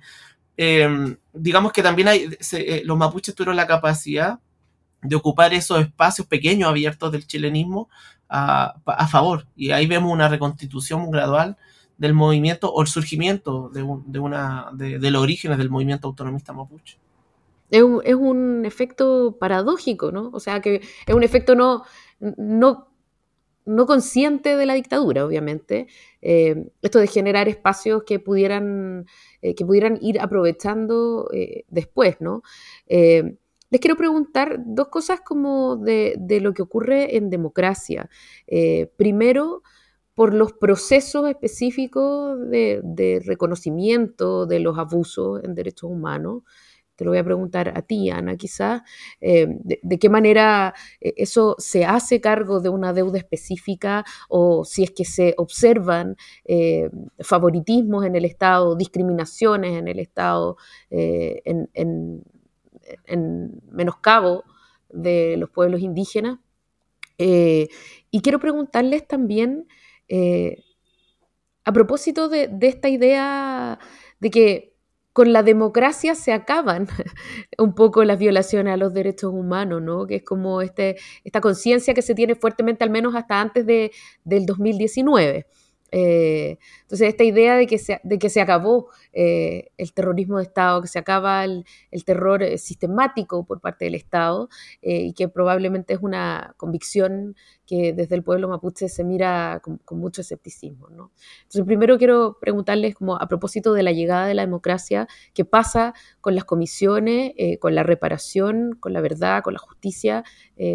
[0.57, 4.39] eh, digamos que también hay, eh, los mapuches tuvieron la capacidad
[5.01, 7.89] de ocupar esos espacios pequeños abiertos del chilenismo
[8.29, 9.47] a, a, favor.
[9.55, 11.57] Y ahí vemos una reconstitución gradual
[12.01, 16.97] del movimiento o el surgimiento de, de una, de, los orígenes del movimiento autonomista mapuche.
[17.69, 20.31] Es un, es un, efecto paradójico, ¿no?
[20.33, 21.83] O sea, que es un efecto no,
[22.19, 22.87] no,
[23.65, 25.87] no consciente de la dictadura, obviamente.
[26.23, 29.05] Eh, esto de generar espacios que pudieran,
[29.43, 32.41] eh, que pudieran ir aprovechando eh, después, ¿no?
[33.71, 38.09] Les quiero preguntar dos cosas como de, lo que ocurre en democracia.
[38.45, 39.63] Eh, primero,
[40.13, 46.43] por los procesos específicos de, reconocimiento de los abusos en derechos humanos.
[46.97, 48.81] Te lo voy a preguntar a ti, Ana, quizás.
[49.21, 54.83] Eh, de, qué manera eh, eso se hace cargo de una deuda específica o si
[54.83, 56.17] es que se observan
[57.19, 60.57] favoritismos en el Estado, discriminaciones en el Estado,
[60.89, 62.21] en en
[63.71, 64.43] menoscabo
[64.89, 66.39] de los pueblos indígenas.
[67.17, 67.67] Eh,
[68.09, 69.67] y quiero preguntarles también,
[70.07, 70.63] eh,
[71.63, 73.79] a propósito de, esta idea
[74.19, 74.73] de que
[75.13, 76.87] con la democracia se acaban
[77.57, 80.07] un poco las violaciones a los derechos humanos, ¿no?
[80.07, 83.91] Que es como este, esta conciencia que se tiene fuertemente, al menos hasta antes de,
[84.23, 85.47] del 2019.
[85.91, 90.43] Eh, entonces, esta idea de que se, de que se acabó eh, el terrorismo de
[90.43, 91.65] Estado, que se acaba el,
[92.05, 94.49] terror eh, sistemático por parte del Estado
[94.81, 97.35] y que probablemente es una convicción
[97.67, 100.89] que desde el pueblo mapuche se mira con, mucho escepticismo.
[100.89, 101.11] ¿no?
[101.43, 105.93] Entonces, primero quiero preguntarles, como a propósito de la llegada de la democracia, ¿qué pasa
[106.21, 110.23] con las comisiones, con la reparación, con la verdad, con la justicia,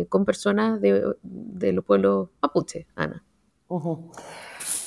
[0.08, 3.24] con personas de, de los pueblos mapuche, Ana?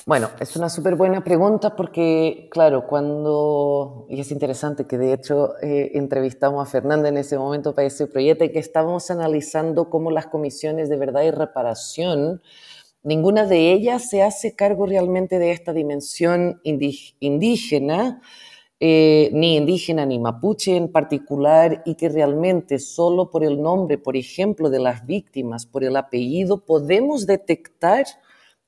[0.06, 5.54] Bueno, es una súper buena pregunta porque, claro, cuando, y es interesante que de hecho
[5.62, 10.28] eh, entrevistamos a Fernanda en ese momento para ese proyecto que estábamos analizando cómo las
[10.28, 12.42] comisiones de verdad y reparación,
[13.04, 18.22] ninguna de ellas se hace cargo realmente de esta dimensión indígena,
[18.80, 24.16] eh, ni indígena ni mapuche en particular, y que realmente solo por el nombre, por
[24.16, 28.06] ejemplo, de las víctimas, por el apellido, podemos detectar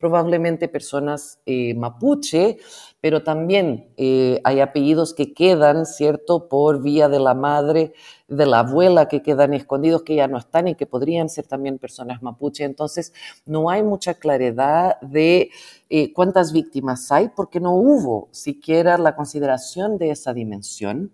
[0.01, 2.57] probablemente personas eh, mapuche,
[2.99, 7.93] pero también eh, hay apellidos que quedan, ¿cierto?, por vía de la madre,
[8.27, 11.77] de la abuela, que quedan escondidos, que ya no están y que podrían ser también
[11.77, 12.63] personas mapuche.
[12.63, 13.13] Entonces,
[13.45, 15.51] no hay mucha claridad de
[15.89, 21.11] eh, cuántas víctimas hay, porque no hubo siquiera la consideración de esa dimensión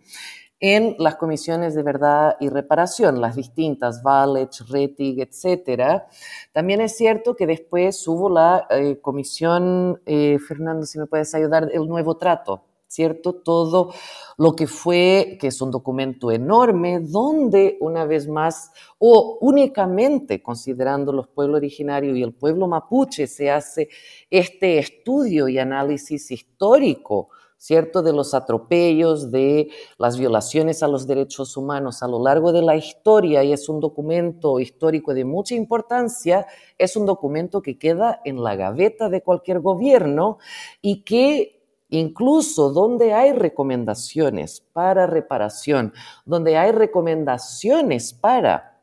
[0.60, 6.08] en las comisiones de verdad y reparación, las distintas, Valech, Rettig, etcétera.
[6.52, 11.70] También es cierto que después hubo la eh, comisión, eh, Fernando, si me puedes ayudar,
[11.72, 13.34] el nuevo trato, ¿cierto?
[13.34, 13.94] Todo
[14.38, 21.14] lo que fue, que es un documento enorme, donde una vez más, o únicamente considerando
[21.14, 23.90] los pueblos originarios y el pueblo mapuche, se hace
[24.32, 28.02] este estudio y análisis histórico ¿cierto?
[28.02, 32.76] De los atropellos, de las violaciones a los derechos humanos a lo largo de la
[32.76, 36.46] historia y es un documento histórico de mucha importancia,
[36.78, 40.38] es un documento que queda en la gaveta de cualquier gobierno
[40.82, 41.58] y que
[41.90, 45.94] incluso donde hay recomendaciones para reparación,
[46.26, 48.77] donde hay recomendaciones para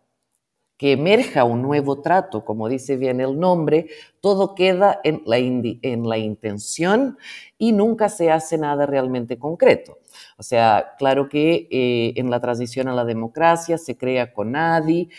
[0.76, 3.87] que emerja un nuevo trato, como dice bien el nombre,
[4.20, 7.16] todo queda en la, en la intención
[7.58, 9.98] y nunca se hace nada realmente concreto.
[10.37, 15.10] O sea, claro que eh, en la transición a la democracia se crea CONADI,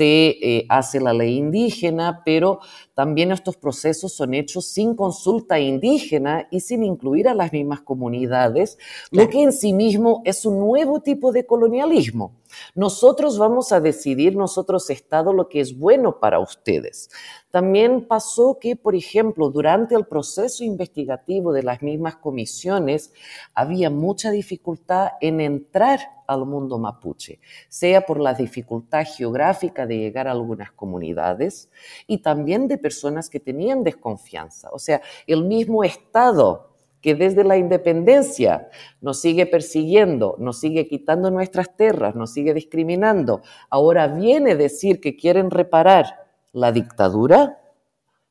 [0.00, 2.60] se eh, hace la ley indígena, pero
[2.94, 8.78] también estos procesos son hechos sin consulta indígena y sin incluir a las mismas comunidades,
[9.10, 12.40] lo que en sí mismo es un nuevo tipo de colonialismo.
[12.74, 17.10] Nosotros vamos a decidir, nosotros Estado, lo que es bueno para ustedes.
[17.50, 23.12] También pasó que, por ejemplo, durante el proceso investigativo de las mismas comisiones,
[23.54, 30.28] había mucha dificultad en entrar al mundo mapuche, sea por la dificultad geográfica de llegar
[30.28, 31.70] a algunas comunidades
[32.06, 34.68] y también de personas que tenían desconfianza.
[34.72, 38.68] O sea, el mismo Estado que desde la independencia
[39.00, 45.00] nos sigue persiguiendo, nos sigue quitando nuestras tierras, nos sigue discriminando, ahora viene a decir
[45.00, 47.60] que quieren reparar la dictadura,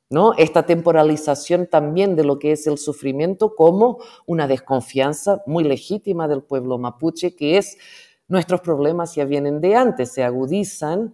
[0.10, 0.34] ¿no?
[0.34, 6.42] Esta temporalización también de lo que es el sufrimiento como una desconfianza muy legítima del
[6.42, 7.78] pueblo mapuche, que es
[8.28, 11.14] nuestros problemas ya vienen de antes, se agudizan.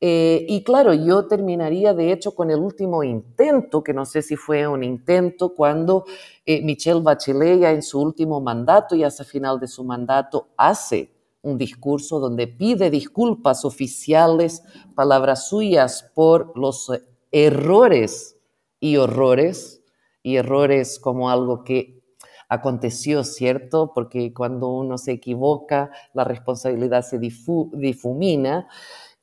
[0.00, 4.36] Eh, y claro, yo terminaría de hecho con el último intento, que no sé si
[4.36, 6.04] fue un intento, cuando
[6.44, 11.15] eh, Michelle Bachelet ya en su último mandato y hasta final de su mandato hace
[11.46, 14.62] un discurso donde pide disculpas oficiales,
[14.96, 16.90] palabras suyas, por los
[17.30, 18.36] errores
[18.80, 19.82] y horrores,
[20.24, 22.02] y errores como algo que
[22.48, 23.92] aconteció, ¿cierto?
[23.94, 28.68] Porque cuando uno se equivoca, la responsabilidad se difumina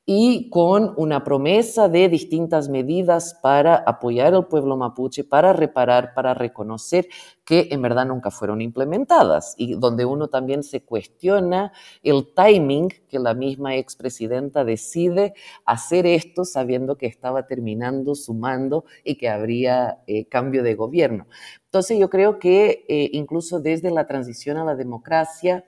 [0.06, 6.34] y con una promesa de distintas medidas para apoyar al pueblo mapuche, para reparar, para
[6.34, 7.08] reconocer
[7.46, 13.20] que en verdad nunca fueron implementadas y donde uno también se cuestiona el timing que
[13.20, 15.36] la misma expresidenta decide
[15.66, 21.28] hacer esto sabiendo que estaba terminando su mando y que habría eh, cambio de gobierno.
[21.66, 25.64] Entonces yo creo que eh, incluso desde la transición a la democracia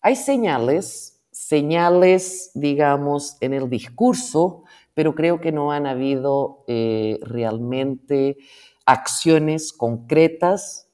[0.00, 4.62] hay señales señales, digamos, en el discurso,
[4.94, 8.36] pero creo que no han habido eh, realmente
[8.86, 10.88] acciones concretas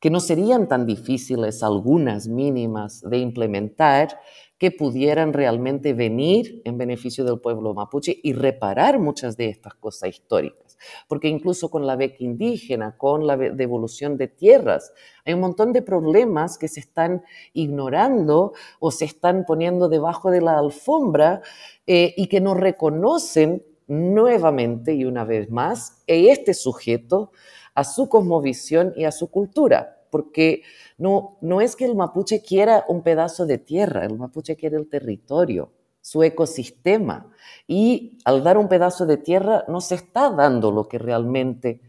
[0.00, 4.20] que no serían tan difíciles, algunas mínimas, de implementar,
[4.58, 10.08] que pudieran realmente venir en beneficio del pueblo mapuche y reparar muchas de estas cosas
[10.08, 10.65] históricas.
[11.08, 14.92] Porque incluso con la beca indígena, con la devolución de tierras,
[15.24, 20.40] hay un montón de problemas que se están ignorando o se están poniendo debajo de
[20.40, 21.42] la alfombra
[21.86, 27.30] eh, y que no reconocen nuevamente y una vez más este sujeto
[27.74, 30.62] a su cosmovisión y a su cultura porque
[30.98, 34.88] no, no es que el mapuche quiera un pedazo de tierra, el mapuche quiere el
[34.88, 35.72] territorio,
[36.06, 37.26] su ecosistema.
[37.66, 41.80] Y al dar un pedazo de tierra no se está dando lo que realmente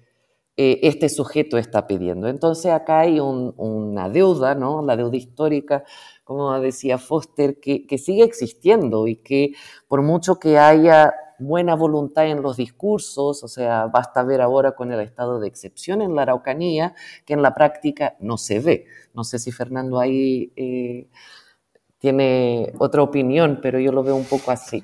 [0.56, 2.27] eh, este sujeto está pidiendo.
[2.27, 4.82] Entonces acá hay una deuda, ¿no?
[4.82, 5.84] la deuda histórica,
[6.23, 9.51] como decía Foster, que, sigue existiendo y que
[9.88, 14.91] por mucho que haya buena voluntad en los discursos, o sea, basta ver ahora con
[14.91, 18.86] el estado de excepción en la Araucanía, que en la práctica no se ve.
[19.13, 21.08] No sé si Fernando ahí eh,
[22.00, 24.84] tiene otra opinión, pero yo lo veo un poco así.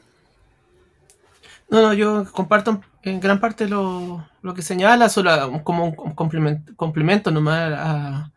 [1.70, 7.32] No, no, yo comparto en gran parte lo, que señala, solo como un complemento, complemento
[7.32, 8.30] nomás,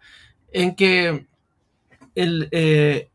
[0.52, 1.26] en que
[2.14, 3.10] el, eh,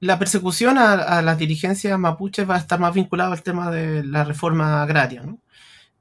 [0.00, 4.24] la persecución a, las dirigencias mapuches va a estar más vinculada al tema de la
[4.24, 5.22] reforma agraria.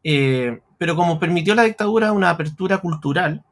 [0.04, 3.44] Eh, pero como permitió la dictadura una apertura cultural,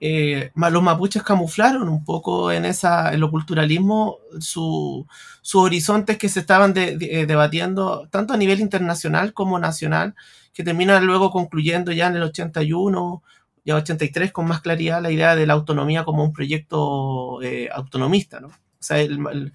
[0.00, 5.06] eh, los mapuches camuflaron un poco en, esa, en lo culturalismo sus
[5.54, 10.14] horizontes que se estaban eh, debatiendo tanto a nivel internacional como nacional,
[10.52, 13.22] que terminan luego concluyendo ya en el 81
[13.64, 17.40] y 83 con más claridad la idea de la autonomía como un proyecto
[17.72, 18.40] autonomista.
[18.40, 18.48] ¿no?
[18.84, 19.52] O sea, el,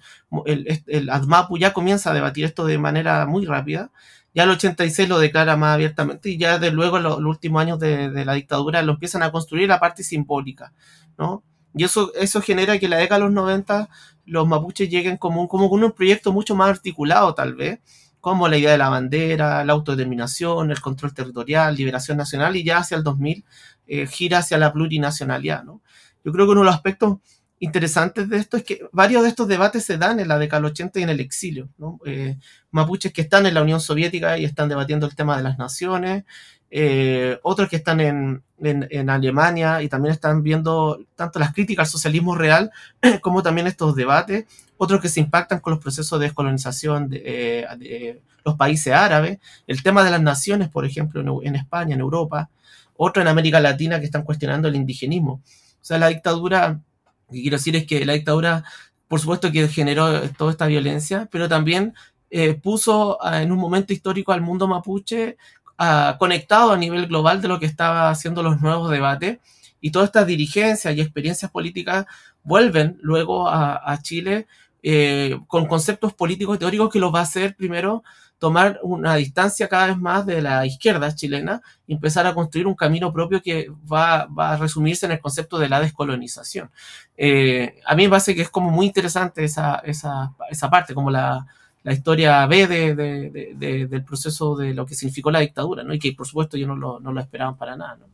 [0.86, 3.92] el, ADMAPU ya comienza a debatir esto de manera muy rápida.
[4.34, 8.24] Ya el 86 lo declara más abiertamente y ya de luego los, últimos años de,
[8.24, 10.72] la dictadura lo empiezan a construir la parte simbólica,
[11.18, 11.42] ¿no?
[11.74, 13.88] Y eso, eso genera que la década de los 90
[14.26, 17.80] los mapuches lleguen como, como con un proyecto mucho más articulado tal vez,
[18.20, 22.78] como la idea de la bandera, la autodeterminación, el control territorial, liberación nacional y ya
[22.78, 23.44] hacia el 2000
[23.86, 25.82] eh, gira hacia la plurinacionalidad, ¿no?
[26.24, 27.18] Yo creo que uno de los aspectos
[27.60, 30.72] interesantes de esto es que varios de estos debates se dan en la década del
[30.72, 31.68] 80 y en el exilio.
[32.04, 32.36] Eh,
[32.70, 36.24] mapuches que están en la Unión Soviética y están debatiendo el tema de las naciones,
[36.72, 41.90] eh, otros que están en, en, Alemania y también están viendo tanto las críticas al
[41.90, 42.70] socialismo real
[43.20, 44.46] como también estos debates,
[44.76, 49.82] otros que se impactan con los procesos de descolonización, de, eh, los países árabes, el
[49.82, 52.48] tema de las naciones, por ejemplo, en, España, en Europa,
[52.96, 55.32] otro en América Latina que están cuestionando el indigenismo.
[55.34, 56.80] O sea, la dictadura,
[57.30, 58.64] que quiero decir es que la dictadura,
[59.08, 61.94] por supuesto que generó toda esta violencia, pero también
[62.30, 65.36] eh, puso en un momento histórico al mundo mapuche
[66.18, 69.38] conectado a nivel global de lo que estaba haciendo los nuevos debates.
[69.80, 72.04] Y todas estas dirigencias y experiencias políticas
[72.42, 74.46] vuelven luego a, Chile
[74.82, 78.02] eh, con conceptos políticos y teóricos que los va a hacer primero
[78.40, 82.74] tomar una distancia cada vez más de la izquierda chilena y empezar a construir un
[82.74, 86.70] camino propio que va, a resumirse en el concepto de la descolonización.
[87.18, 91.10] Eh, a mí me parece que es como muy interesante esa, esa, esa parte, como
[91.10, 91.46] la,
[91.82, 95.92] la historia B de, del proceso de lo que significó la dictadura, ¿no?
[95.92, 98.06] Y que por supuesto yo no lo, no lo esperaban para nada, ¿no?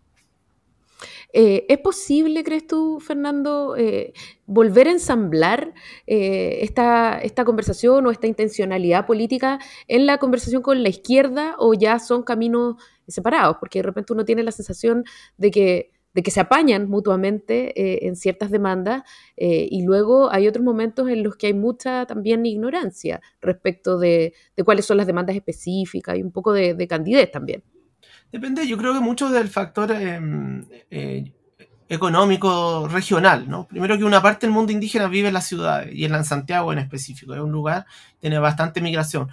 [1.33, 4.13] Eh, ¿Es posible, crees tú, Fernando, eh,
[4.47, 5.75] volver a ensamblar
[6.07, 9.59] eh, esta, esta, conversación o esta intencionalidad política
[9.89, 13.57] en la conversación con la izquierda o ya son caminos separados?
[13.61, 15.05] Porque de repente uno tiene la sensación
[15.37, 19.03] de que de que se apañan mutuamente eh, en ciertas demandas
[19.37, 24.33] eh, y luego hay otros momentos en los que hay mucha también ignorancia respecto de,
[24.65, 27.63] cuáles son las demandas específicas y un poco de, de candidez también.
[28.37, 31.33] Depende, yo creo que mucho del factor em, eh,
[31.89, 33.67] económico regional, ¿no?
[33.67, 36.79] Primero que una parte del mundo indígena vive en las ciudades y en Santiago en
[36.81, 39.31] específico, es un lugar que tiene bastante migración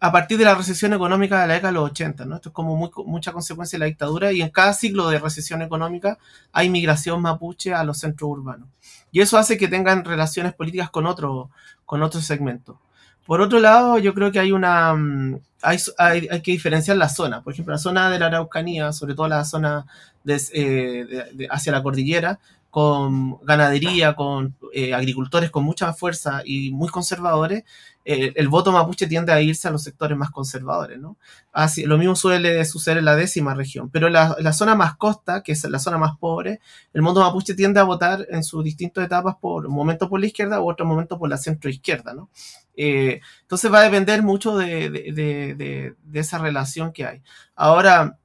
[0.00, 2.34] a partir de la recesión económica de la década de los 80, ¿no?
[2.34, 6.18] Esto es como mucha consecuencia de la dictadura y en cada ciclo de recesión económica
[6.50, 8.68] hay migración mapuche a los centros urbanos.
[9.12, 11.50] Y eso hace que tengan relaciones políticas con otro,
[11.86, 12.80] con otro segmento.
[13.26, 17.42] Por otro lado, yo creo que hay una mm, hay, hay, que diferenciar la zona.
[17.42, 19.86] Por ejemplo, la zona de la Araucanía, sobre todo la zona
[20.26, 22.38] eh, hacia la cordillera,
[22.70, 27.64] con ganadería, con eh, agricultores con mucha fuerza y muy conservadores,
[28.04, 31.18] eh, el voto mapuche tiende a irse a los sectores más conservadores, ¿no?
[31.52, 35.42] Así, lo mismo suele suceder en la décima región, pero la, la zona más costa,
[35.42, 36.60] que es la zona más pobre,
[36.94, 40.26] el mundo mapuche tiende a votar en sus distintas etapas por un momento por la
[40.26, 42.30] izquierda u otro momento por la centroizquierda, ¿no?
[42.76, 47.22] Eh, entonces va a depender mucho de, de, de, esa relación que hay.
[47.54, 48.18] Ahora,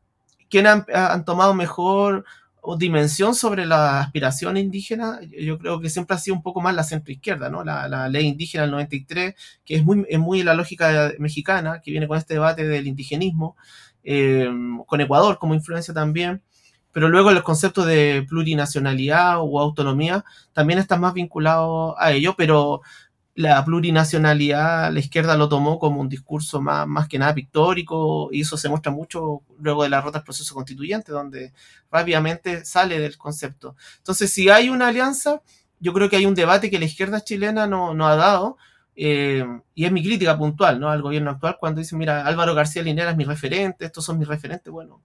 [0.49, 2.25] ¿quién han, tomado mejor
[2.77, 6.83] dimensión sobre la aspiración indígena, yo creo que siempre ha sido un poco más la
[6.83, 7.63] centroizquierda, ¿no?
[7.63, 12.09] La, ley indígena del 93, que es muy, es muy la lógica mexicana, que viene
[12.09, 13.55] con este debate del indigenismo,
[14.03, 14.49] eh,
[14.85, 16.41] con Ecuador como influencia también,
[16.91, 22.81] pero luego el concepto de plurinacionalidad o autonomía también está más vinculado a ello, pero
[23.37, 28.41] la plurinacionalidad, la izquierda lo tomó como un discurso más, más que nada pictórico, y
[28.41, 31.53] eso se muestra mucho luego de la rota del proceso constituyente, donde
[31.91, 33.75] rápidamente sale del concepto.
[33.97, 35.43] Entonces, si hay una alianza,
[35.79, 38.57] yo creo que hay un debate que la izquierda chilena no, no ha dado,
[38.99, 40.89] eh, y es mi crítica puntual ¿no?
[40.89, 44.27] al gobierno actual cuando dice, mira, Álvaro García Linera es mi referente, estos son mis
[44.27, 44.73] referentes.
[44.73, 45.03] Bueno,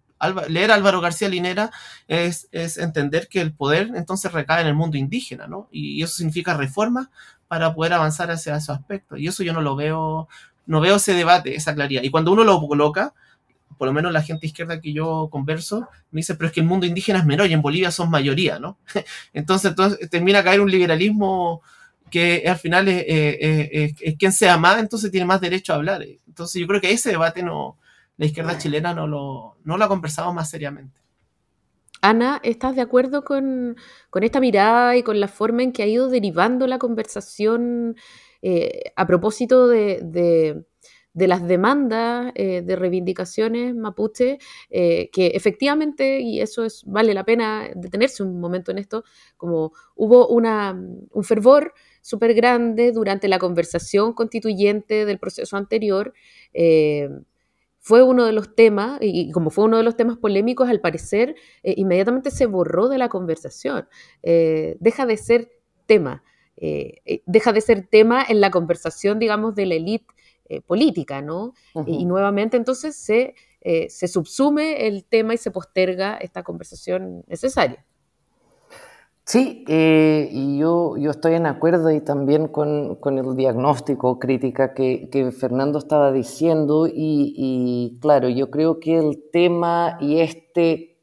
[0.49, 1.70] leer a Álvaro García Linera
[2.09, 5.68] es, es, entender que el poder entonces recae en el mundo indígena, ¿no?
[5.70, 7.11] Y eso significa reformas
[7.53, 9.19] para poder avanzar hacia ese aspecto.
[9.19, 10.27] Y eso yo no lo veo,
[10.65, 12.03] no veo ese debate, esa claridad.
[12.03, 13.13] Y cuando uno lo coloca,
[13.77, 16.67] por lo menos la gente izquierda que yo converso, me dice, pero es que el
[16.67, 18.79] mundo indígena es menor y en Bolivia son mayoría, ¿no?
[19.35, 21.61] entonces, entonces termina a caer un liberalismo
[22.11, 26.03] que al final es, es, quien sea más, entonces tiene más derecho a hablar.
[26.27, 27.77] Entonces yo creo que ese debate no,
[28.17, 30.99] la izquierda chilena no lo, no lo ha conversado más seriamente.
[32.05, 33.77] Ana, ¿estás de acuerdo con,
[34.21, 37.95] esta mirada y con la forma en que ha ido derivando la conversación
[38.43, 40.65] eh, a propósito de,
[41.15, 44.39] las demandas de reivindicaciones mapuche,
[44.69, 49.05] eh, que efectivamente, y eso es, vale la pena detenerse un momento en esto,
[49.37, 56.15] como hubo un fervor súper grande durante la conversación constituyente del proceso anterior,
[56.53, 57.09] eh,
[57.83, 61.35] fue uno de los temas, y como fue uno de los temas polémicos, al parecer,
[61.64, 63.89] eh, inmediatamente se borró de la conversación.
[64.22, 65.51] Eh, deja de ser
[65.87, 66.22] tema,
[66.57, 70.07] eh, deja de ser tema en la conversación, digamos, de la élite
[70.66, 71.55] política, ¿no?
[71.87, 73.35] y, nuevamente entonces se,
[73.89, 77.83] se subsume el tema y se posterga esta conversación necesaria.
[79.33, 84.74] Sí, eh, y yo, yo estoy en acuerdo y también con, con el diagnóstico, crítica
[84.74, 90.99] que, que Fernando estaba diciendo y, claro, yo creo que el tema y este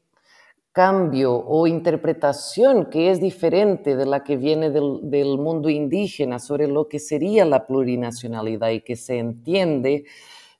[0.70, 6.68] cambio o interpretación que es diferente de la que viene del, del mundo indígena sobre
[6.68, 10.04] lo que sería la plurinacionalidad y que se entiende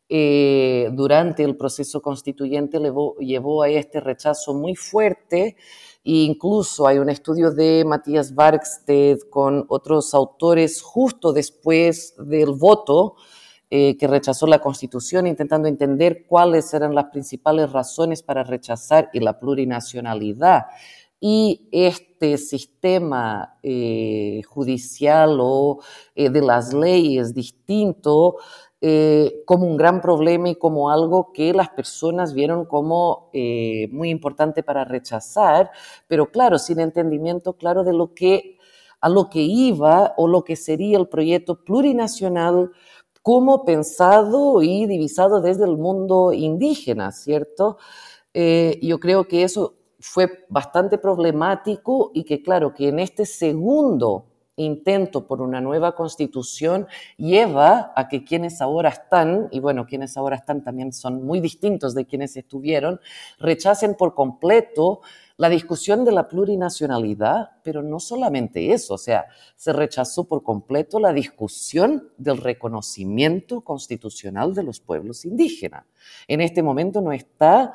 [0.09, 5.55] eh, durante el proceso constituyente llevó, llevó a este rechazo muy fuerte
[6.05, 13.17] incluso hay un estudio de Matías Barksted con otros autores justo después del voto
[13.73, 19.39] eh, que rechazó la Constitución, intentando entender cuáles eran las principales razones para rechazar la
[19.39, 20.65] plurinacionalidad.
[21.21, 25.81] Y este sistema eh, judicial o
[26.17, 28.39] eh, de las leyes distinto
[28.81, 34.63] eh, como un gran problema y como algo que las personas vieron como muy importante
[34.63, 35.71] para rechazar,
[36.09, 38.59] pero claro, sin entendimiento claro de lo que
[39.03, 42.71] a lo que iba o lo que sería el proyecto plurinacional
[43.23, 47.79] como pensado y divisado desde el mundo indígena, ¿cierto?
[48.35, 54.25] yo creo que eso fue bastante problemático y que claro, que en este segundo
[54.65, 56.87] intento por una nueva constitución
[57.17, 61.95] lleva a que quienes ahora están, y bueno, quienes ahora están también son muy distintos
[61.95, 63.01] de quienes estuvieron,
[63.39, 65.01] rechacen por completo
[65.37, 69.25] la discusión de la plurinacionalidad, pero no solamente eso, o sea,
[69.57, 75.87] se rechazó por completo la discusión del reconocimiento constitucional de los pueblos indígenas.
[76.29, 77.73] En este momento no está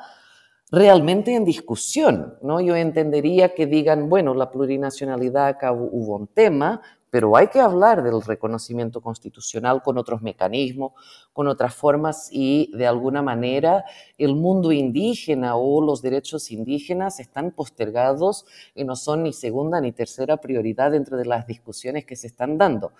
[0.70, 2.60] realmente en discusión, ¿no?
[2.60, 8.02] Yo entendería que digan, bueno, la plurinacionalidad acá hubo un tema, pero hay que hablar
[8.02, 10.92] del reconocimiento constitucional con otros mecanismos,
[11.32, 13.84] con otras formas y de alguna manera
[14.18, 18.44] el mundo indígena o los derechos indígenas están postergados
[18.74, 22.58] y no son ni segunda ni tercera prioridad dentro de las discusiones que se están
[22.58, 22.92] dando.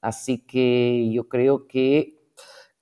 [0.00, 2.23] Así que yo creo que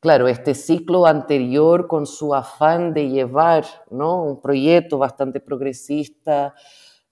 [0.02, 4.24] claro, este ciclo anterior con su afán de llevar ¿no?
[4.24, 6.56] un proyecto bastante progresista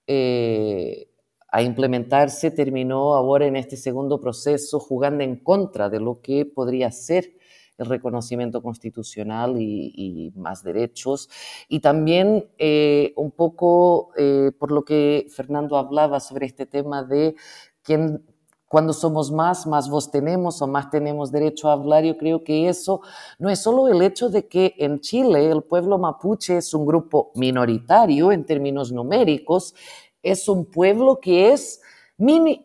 [0.08, 1.08] eh,
[1.52, 6.90] a implementarse, terminó ahora en este segundo proceso jugando en contra de lo que podría
[6.90, 7.32] ser
[7.78, 11.30] el reconocimiento constitucional y, más derechos.
[11.68, 17.36] Y también eh, un poco eh, por lo que Fernando hablaba sobre este tema de
[17.82, 18.24] quién
[18.70, 22.04] cuando somos más, más voz tenemos o más tenemos derecho a hablar.
[22.04, 23.00] Yo creo que eso
[23.40, 27.32] no es solo el hecho de que en Chile el pueblo mapuche es un grupo
[27.34, 29.74] minoritario en términos numéricos,
[30.22, 31.82] es un pueblo que es
[32.16, 32.64] mi,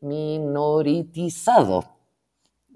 [0.00, 1.84] minoritizado.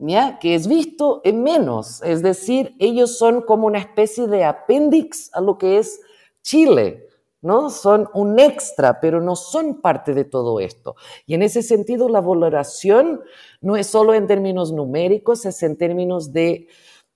[0.01, 0.39] ¿Ya?
[0.39, 5.41] que es visto en menos, es decir, ellos son como una especie de apéndice a
[5.41, 6.01] lo que es
[6.43, 7.08] Chile.
[7.43, 7.71] ¿No?
[7.71, 10.97] Son un extra, pero no son parte de todo esto.
[11.27, 13.21] Y en ese sentido, la valoración
[13.61, 16.69] no es solo en términos numéricos, es en términos de,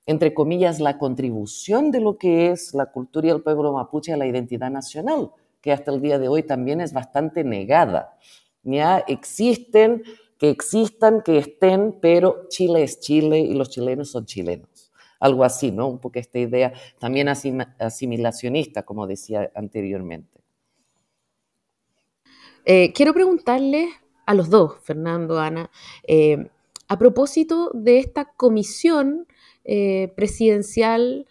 [0.07, 4.17] entre comillas, la contribución de lo que es la cultura y el pueblo mapuche a
[4.17, 8.19] la identidad nacional, que hasta el día de hoy también es bastante negada.
[8.63, 10.03] Ya existen,
[10.39, 14.72] que existan, que estén, pero Chile es Chile y los chilenos son chilenos
[15.23, 15.87] algo así, ¿no?
[15.87, 20.41] Un poco esta idea también asimilacionista, como decía anteriormente.
[22.65, 23.89] Eh, quiero preguntarles
[24.27, 25.71] a los dos, Fernando, Ana,
[26.09, 26.49] eh,
[26.89, 29.29] a propósito de esta comisión
[29.65, 31.27] eh, presidencial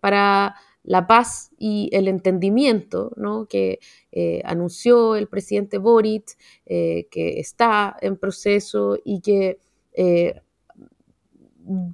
[0.00, 3.46] para la paz y el entendimiento ¿no?
[3.46, 3.78] que
[4.44, 6.36] anunció el presidente Boric,
[6.66, 9.58] que está en proceso y que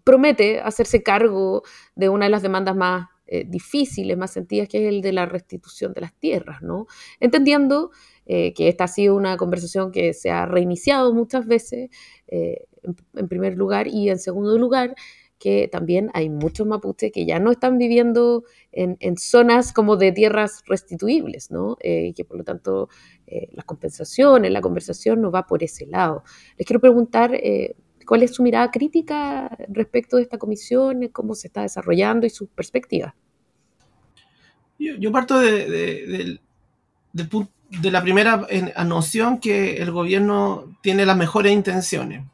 [0.05, 1.63] promete hacerse cargo
[1.95, 5.25] de una de las demandas más eh, difíciles, más sentidas, que es el de la
[5.25, 6.87] restitución de las tierras, ¿no?
[7.19, 7.91] Entendiendo
[8.27, 11.89] eh, que esta ha sido una conversación que se ha reiniciado muchas veces,
[12.27, 12.67] eh,
[13.15, 14.95] en, primer lugar, y en segundo lugar,
[15.39, 20.63] que también hay muchos mapuches que ya no están viviendo en, zonas como de tierras
[20.67, 21.79] restituibles, ¿no?
[21.83, 22.89] y que por lo tanto
[23.53, 26.23] las compensaciones, la conversación no va por ese lado.
[26.59, 27.33] Les quiero preguntar
[28.07, 32.49] ¿Cuál es su mirada crítica respecto de esta comisión, cómo se está desarrollando y sus
[32.49, 33.15] perspectivas?
[34.79, 36.41] Yo, parto de,
[37.83, 38.47] la primera
[38.85, 42.25] noción que el gobierno tiene las mejores intenciones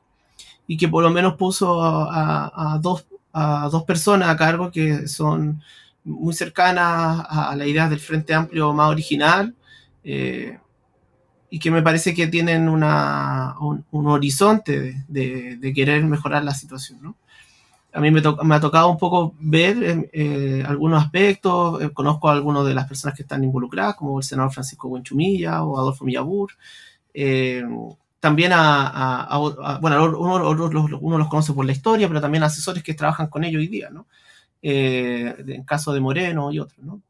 [0.67, 5.63] y que por lo menos puso a, dos, a dos personas a cargo que son
[6.05, 9.55] muy cercanas a, la idea del Frente Amplio más original.
[10.05, 10.59] Eh,
[11.51, 16.99] y que me parece que tienen una, un, horizonte de, querer mejorar la situación.
[17.03, 17.17] ¿no?
[17.93, 22.29] A mí me, me, ha tocado un poco ver eh, eh, algunos aspectos, eh, conozco
[22.29, 26.05] a algunas de las personas que están involucradas, como el senador Francisco Buenchumilla o Adolfo
[26.05, 26.53] Millabur.
[28.21, 29.39] también a,
[29.81, 30.51] bueno, uno,
[31.01, 33.91] uno, los conoce por la historia, pero también asesores que trabajan con ellos hoy día,
[33.91, 34.07] ¿no?
[34.61, 37.01] en caso de Moreno y otros, ¿no?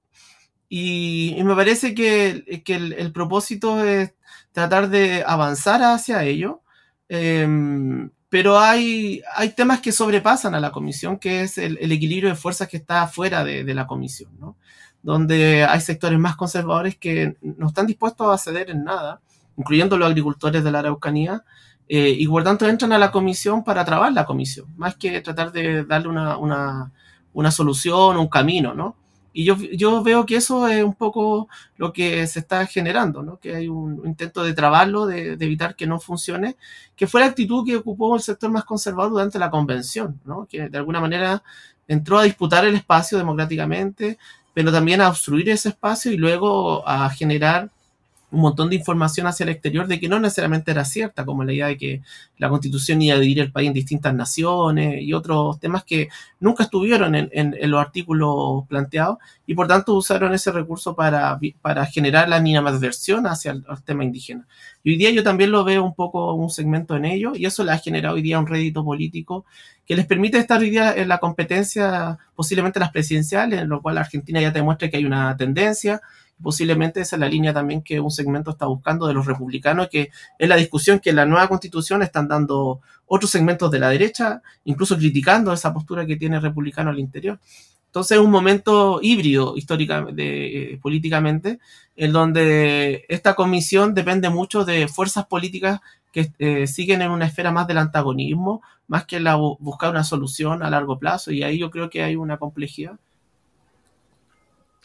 [0.69, 4.15] Y, me parece que, que el, el, propósito es
[4.53, 6.63] tratar de avanzar hacia ello.
[7.09, 12.37] Em, pero hay, hay temas que sobrepasan a la comisión, que es el, equilibrio de
[12.37, 14.57] fuerzas que está fuera de, de, la comisión, ¿no?
[15.03, 19.21] donde hay sectores más conservadores que no están dispuestos a ceder en nada
[19.59, 21.45] incluyendo los agricultores de la Araucanía,
[21.89, 25.53] eh, y por tanto entran a la comisión para trabar la comisión, más que tratar
[25.53, 26.93] de darle una, una,
[27.33, 28.97] una solución, un camino, ¿no?
[29.33, 33.39] Y yo, yo, veo que eso es un poco lo que se está generando, ¿no?
[33.39, 36.57] que hay un intento de trabarlo, de, de, evitar que no funcione,
[36.97, 40.47] que fue la actitud que ocupó el sector más conservador durante la convención, ¿no?
[40.51, 41.43] que de alguna manera
[41.87, 44.19] entró a disputar el espacio democráticamente,
[44.55, 47.71] pero también a obstruir ese espacio y luego a generar
[48.31, 51.53] un montón de información hacia el exterior de que no necesariamente era cierta, como la
[51.53, 52.03] idea de que
[52.37, 56.09] la constitución iba a dividir el país en distintas naciones y otros temas que
[56.39, 61.87] nunca estuvieron en, en, los artículos planteados y por tanto usaron ese recurso para, para
[61.87, 64.47] generar la animadversión hacia el, tema indígena.
[64.85, 67.65] Y hoy día yo también lo veo un poco un segmento en ello y eso
[67.65, 69.47] le ha generado hoy día un rédito político
[69.87, 73.97] que les permite estar hoy día en la competencia posiblemente las presidenciales, en lo cual
[73.97, 76.03] Argentina ya te demuestra que hay una tendencia
[76.43, 80.11] posiblemente esa es la línea también que un segmento está buscando de los republicanos, que
[80.39, 84.43] es la discusión que en la nueva constitución están dando otros segmentos de la derecha,
[84.65, 87.39] incluso criticando esa postura que tiene el republicano al interior.
[87.87, 91.59] Entonces es un momento híbrido históricamente, eh, políticamente,
[91.97, 95.81] en donde esta comisión depende mucho de fuerzas políticas
[96.13, 100.63] que eh, siguen en una esfera más del antagonismo, más que la buscar una solución
[100.63, 102.99] a largo plazo, y ahí yo creo que hay una complejidad.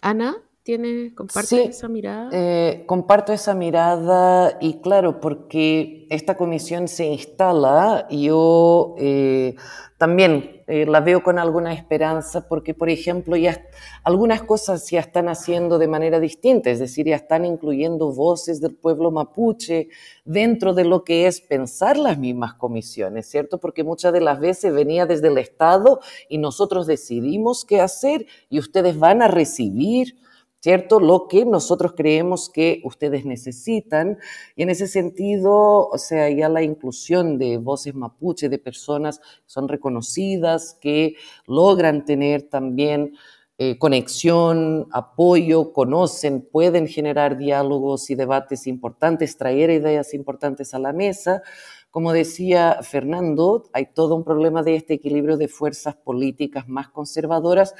[0.01, 2.29] Ana, tiene, comparte esa mirada?
[2.31, 9.55] Eh, comparto esa mirada y claro, porque esta comisión se instala, yo eh,
[9.97, 13.61] también eh, la veo con alguna esperanza porque, por ejemplo, ya
[14.03, 18.75] algunas cosas ya están haciendo de manera distinta, es decir, ya están incluyendo voces del
[18.75, 19.89] pueblo mapuche
[20.23, 23.59] dentro de lo que es pensar las mismas comisiones, ¿cierto?
[23.59, 25.99] Porque muchas de las veces venía desde el Estado
[26.29, 30.15] y nosotros decidimos qué hacer y ustedes van a recibir
[30.63, 31.01] ¿cierto?
[31.01, 34.17] Lo que nosotros creemos que ustedes necesitan.
[34.55, 39.25] Y en ese sentido, o sea, ya la inclusión de voces mapuche, de personas que
[39.45, 41.15] son reconocidas, que
[41.47, 43.13] logran tener también
[43.57, 50.93] eh, conexión, apoyo, conocen, pueden generar diálogos y debates importantes, traer ideas importantes a la
[50.93, 51.43] mesa.
[51.91, 57.75] Como decía Fernando, hay todo un problema de este equilibrio de fuerzas políticas más conservadoras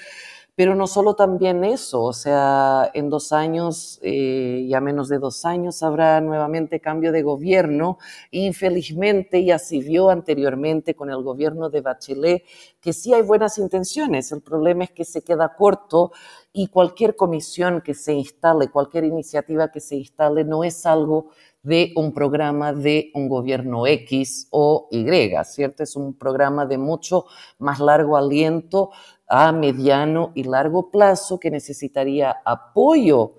[0.56, 5.46] pero no solo también eso, o sea, en dos años, eh, ya menos de dos
[5.46, 7.98] años, habrá nuevamente cambio de gobierno.
[8.30, 12.44] Infelizmente, ya se vio anteriormente con el gobierno de Bachelet
[12.80, 14.32] que sí hay buenas intenciones.
[14.32, 16.12] El problema es que se queda corto
[16.52, 21.30] y cualquier comisión que se instale, cualquier iniciativa que se instale, no es algo
[21.64, 25.06] de un programa de un gobierno X o Y,
[25.46, 25.82] ¿cierto?
[25.82, 27.26] Es un programa de mucho
[27.58, 28.92] más largo aliento
[29.28, 33.36] a mediano y largo plazo que necesitaría apoyo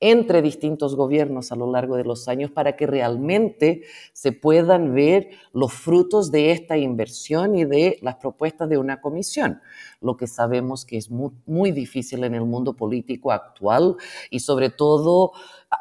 [0.00, 5.30] entre distintos gobiernos a lo largo de los años para que realmente se puedan ver
[5.52, 9.60] los frutos de esta inversión y de las propuestas de una comisión,
[10.02, 13.96] lo que sabemos que es muy, difícil en el mundo político actual
[14.30, 15.32] y sobre todo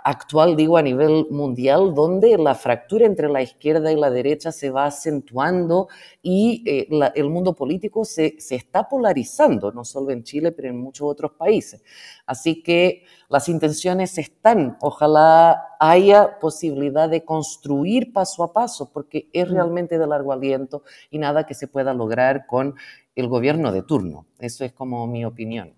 [0.04, 4.70] actual, digo, a nivel mundial, donde la fractura entre la izquierda y la derecha se
[4.70, 5.88] va acentuando
[6.22, 10.80] y eh, el mundo político se, se está polarizando, no solo en Chile, pero en
[10.80, 11.84] muchos otros países.
[12.26, 19.50] Así que las intenciones están, ojalá haya posibilidad de construir paso a paso, porque es
[19.50, 19.54] mm.
[19.54, 22.76] realmente de largo aliento y nada que se pueda lograr con
[23.16, 24.26] el gobierno de turno.
[24.40, 25.74] Eso es como mi opinión.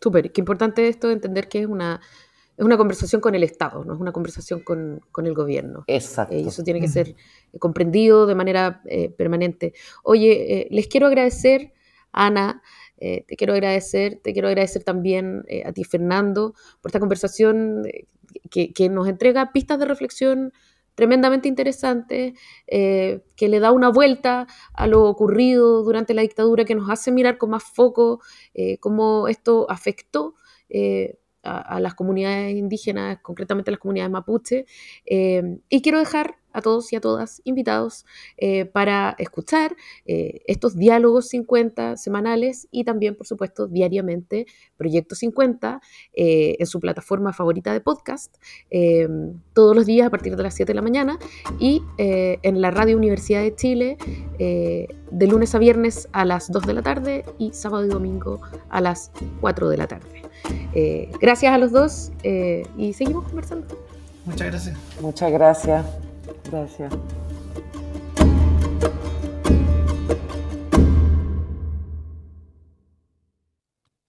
[0.00, 2.00] Súper, qué importante esto de entender que es una,
[2.58, 5.84] es una conversación con el Estado, no es una conversación con, con el gobierno.
[5.86, 6.34] Exacto.
[6.34, 7.14] Eh, y eso tiene que ser
[7.58, 9.72] comprendido de manera eh, permanente.
[10.02, 11.72] Oye, eh, les quiero agradecer,
[12.12, 12.62] Ana,
[12.98, 17.84] te quiero agradecer, te quiero agradecer también a ti, Fernando, por esta conversación
[18.50, 20.52] que, que, nos entrega pistas de reflexión
[20.98, 22.34] tremendamente interesante,
[22.66, 27.12] eh, que le da una vuelta a lo ocurrido durante la dictadura, que nos hace
[27.12, 28.20] mirar con más foco
[28.52, 30.34] eh, cómo esto afectó
[30.68, 34.66] eh, a, las comunidades indígenas, concretamente a las comunidades mapuche.
[35.04, 39.76] y quiero dejar a todos y a todas invitados eh, para escuchar
[40.06, 44.46] eh, estos diálogos 50 semanales y también, por supuesto, diariamente
[44.76, 45.80] Proyecto 50
[46.14, 48.36] eh, en su plataforma favorita de podcast,
[49.52, 51.18] todos los días a partir de las 7 de la mañana
[51.58, 53.98] y en la Radio Universidad de Chile
[54.38, 58.80] de lunes a viernes a las 2 de la tarde y sábado y domingo a
[58.80, 60.22] las 4 de la tarde.
[61.20, 62.12] gracias a los dos
[62.76, 63.66] y seguimos conversando.
[64.28, 64.76] Muchas gracias.
[65.00, 66.07] Muchas gracias.
[66.50, 66.92] Gracias.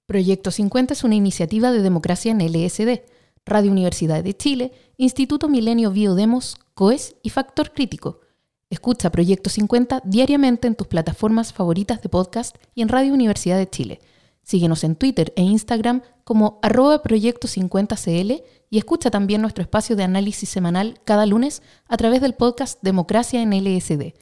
[0.06, 3.04] Proyecto 50 es una iniciativa de democracia en LSD
[3.46, 8.22] Radio Universidad de Chile, Instituto Milenio Biodemos, COES y Factor Crítico.
[8.70, 13.70] Escucha Proyecto 50 diariamente en tus plataformas favoritas de podcast y en Radio Universidad de
[13.70, 14.00] Chile.
[14.44, 20.04] Síguenos en Twitter e Instagram como arroba Proyecto 50CL y escucha también nuestro espacio de
[20.04, 24.14] análisis semanal cada lunes a través del podcast Democracia en LSD.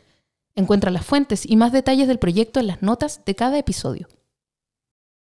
[0.55, 4.07] Encuentra las fuentes y más detalles del proyecto en las notas de cada episodio.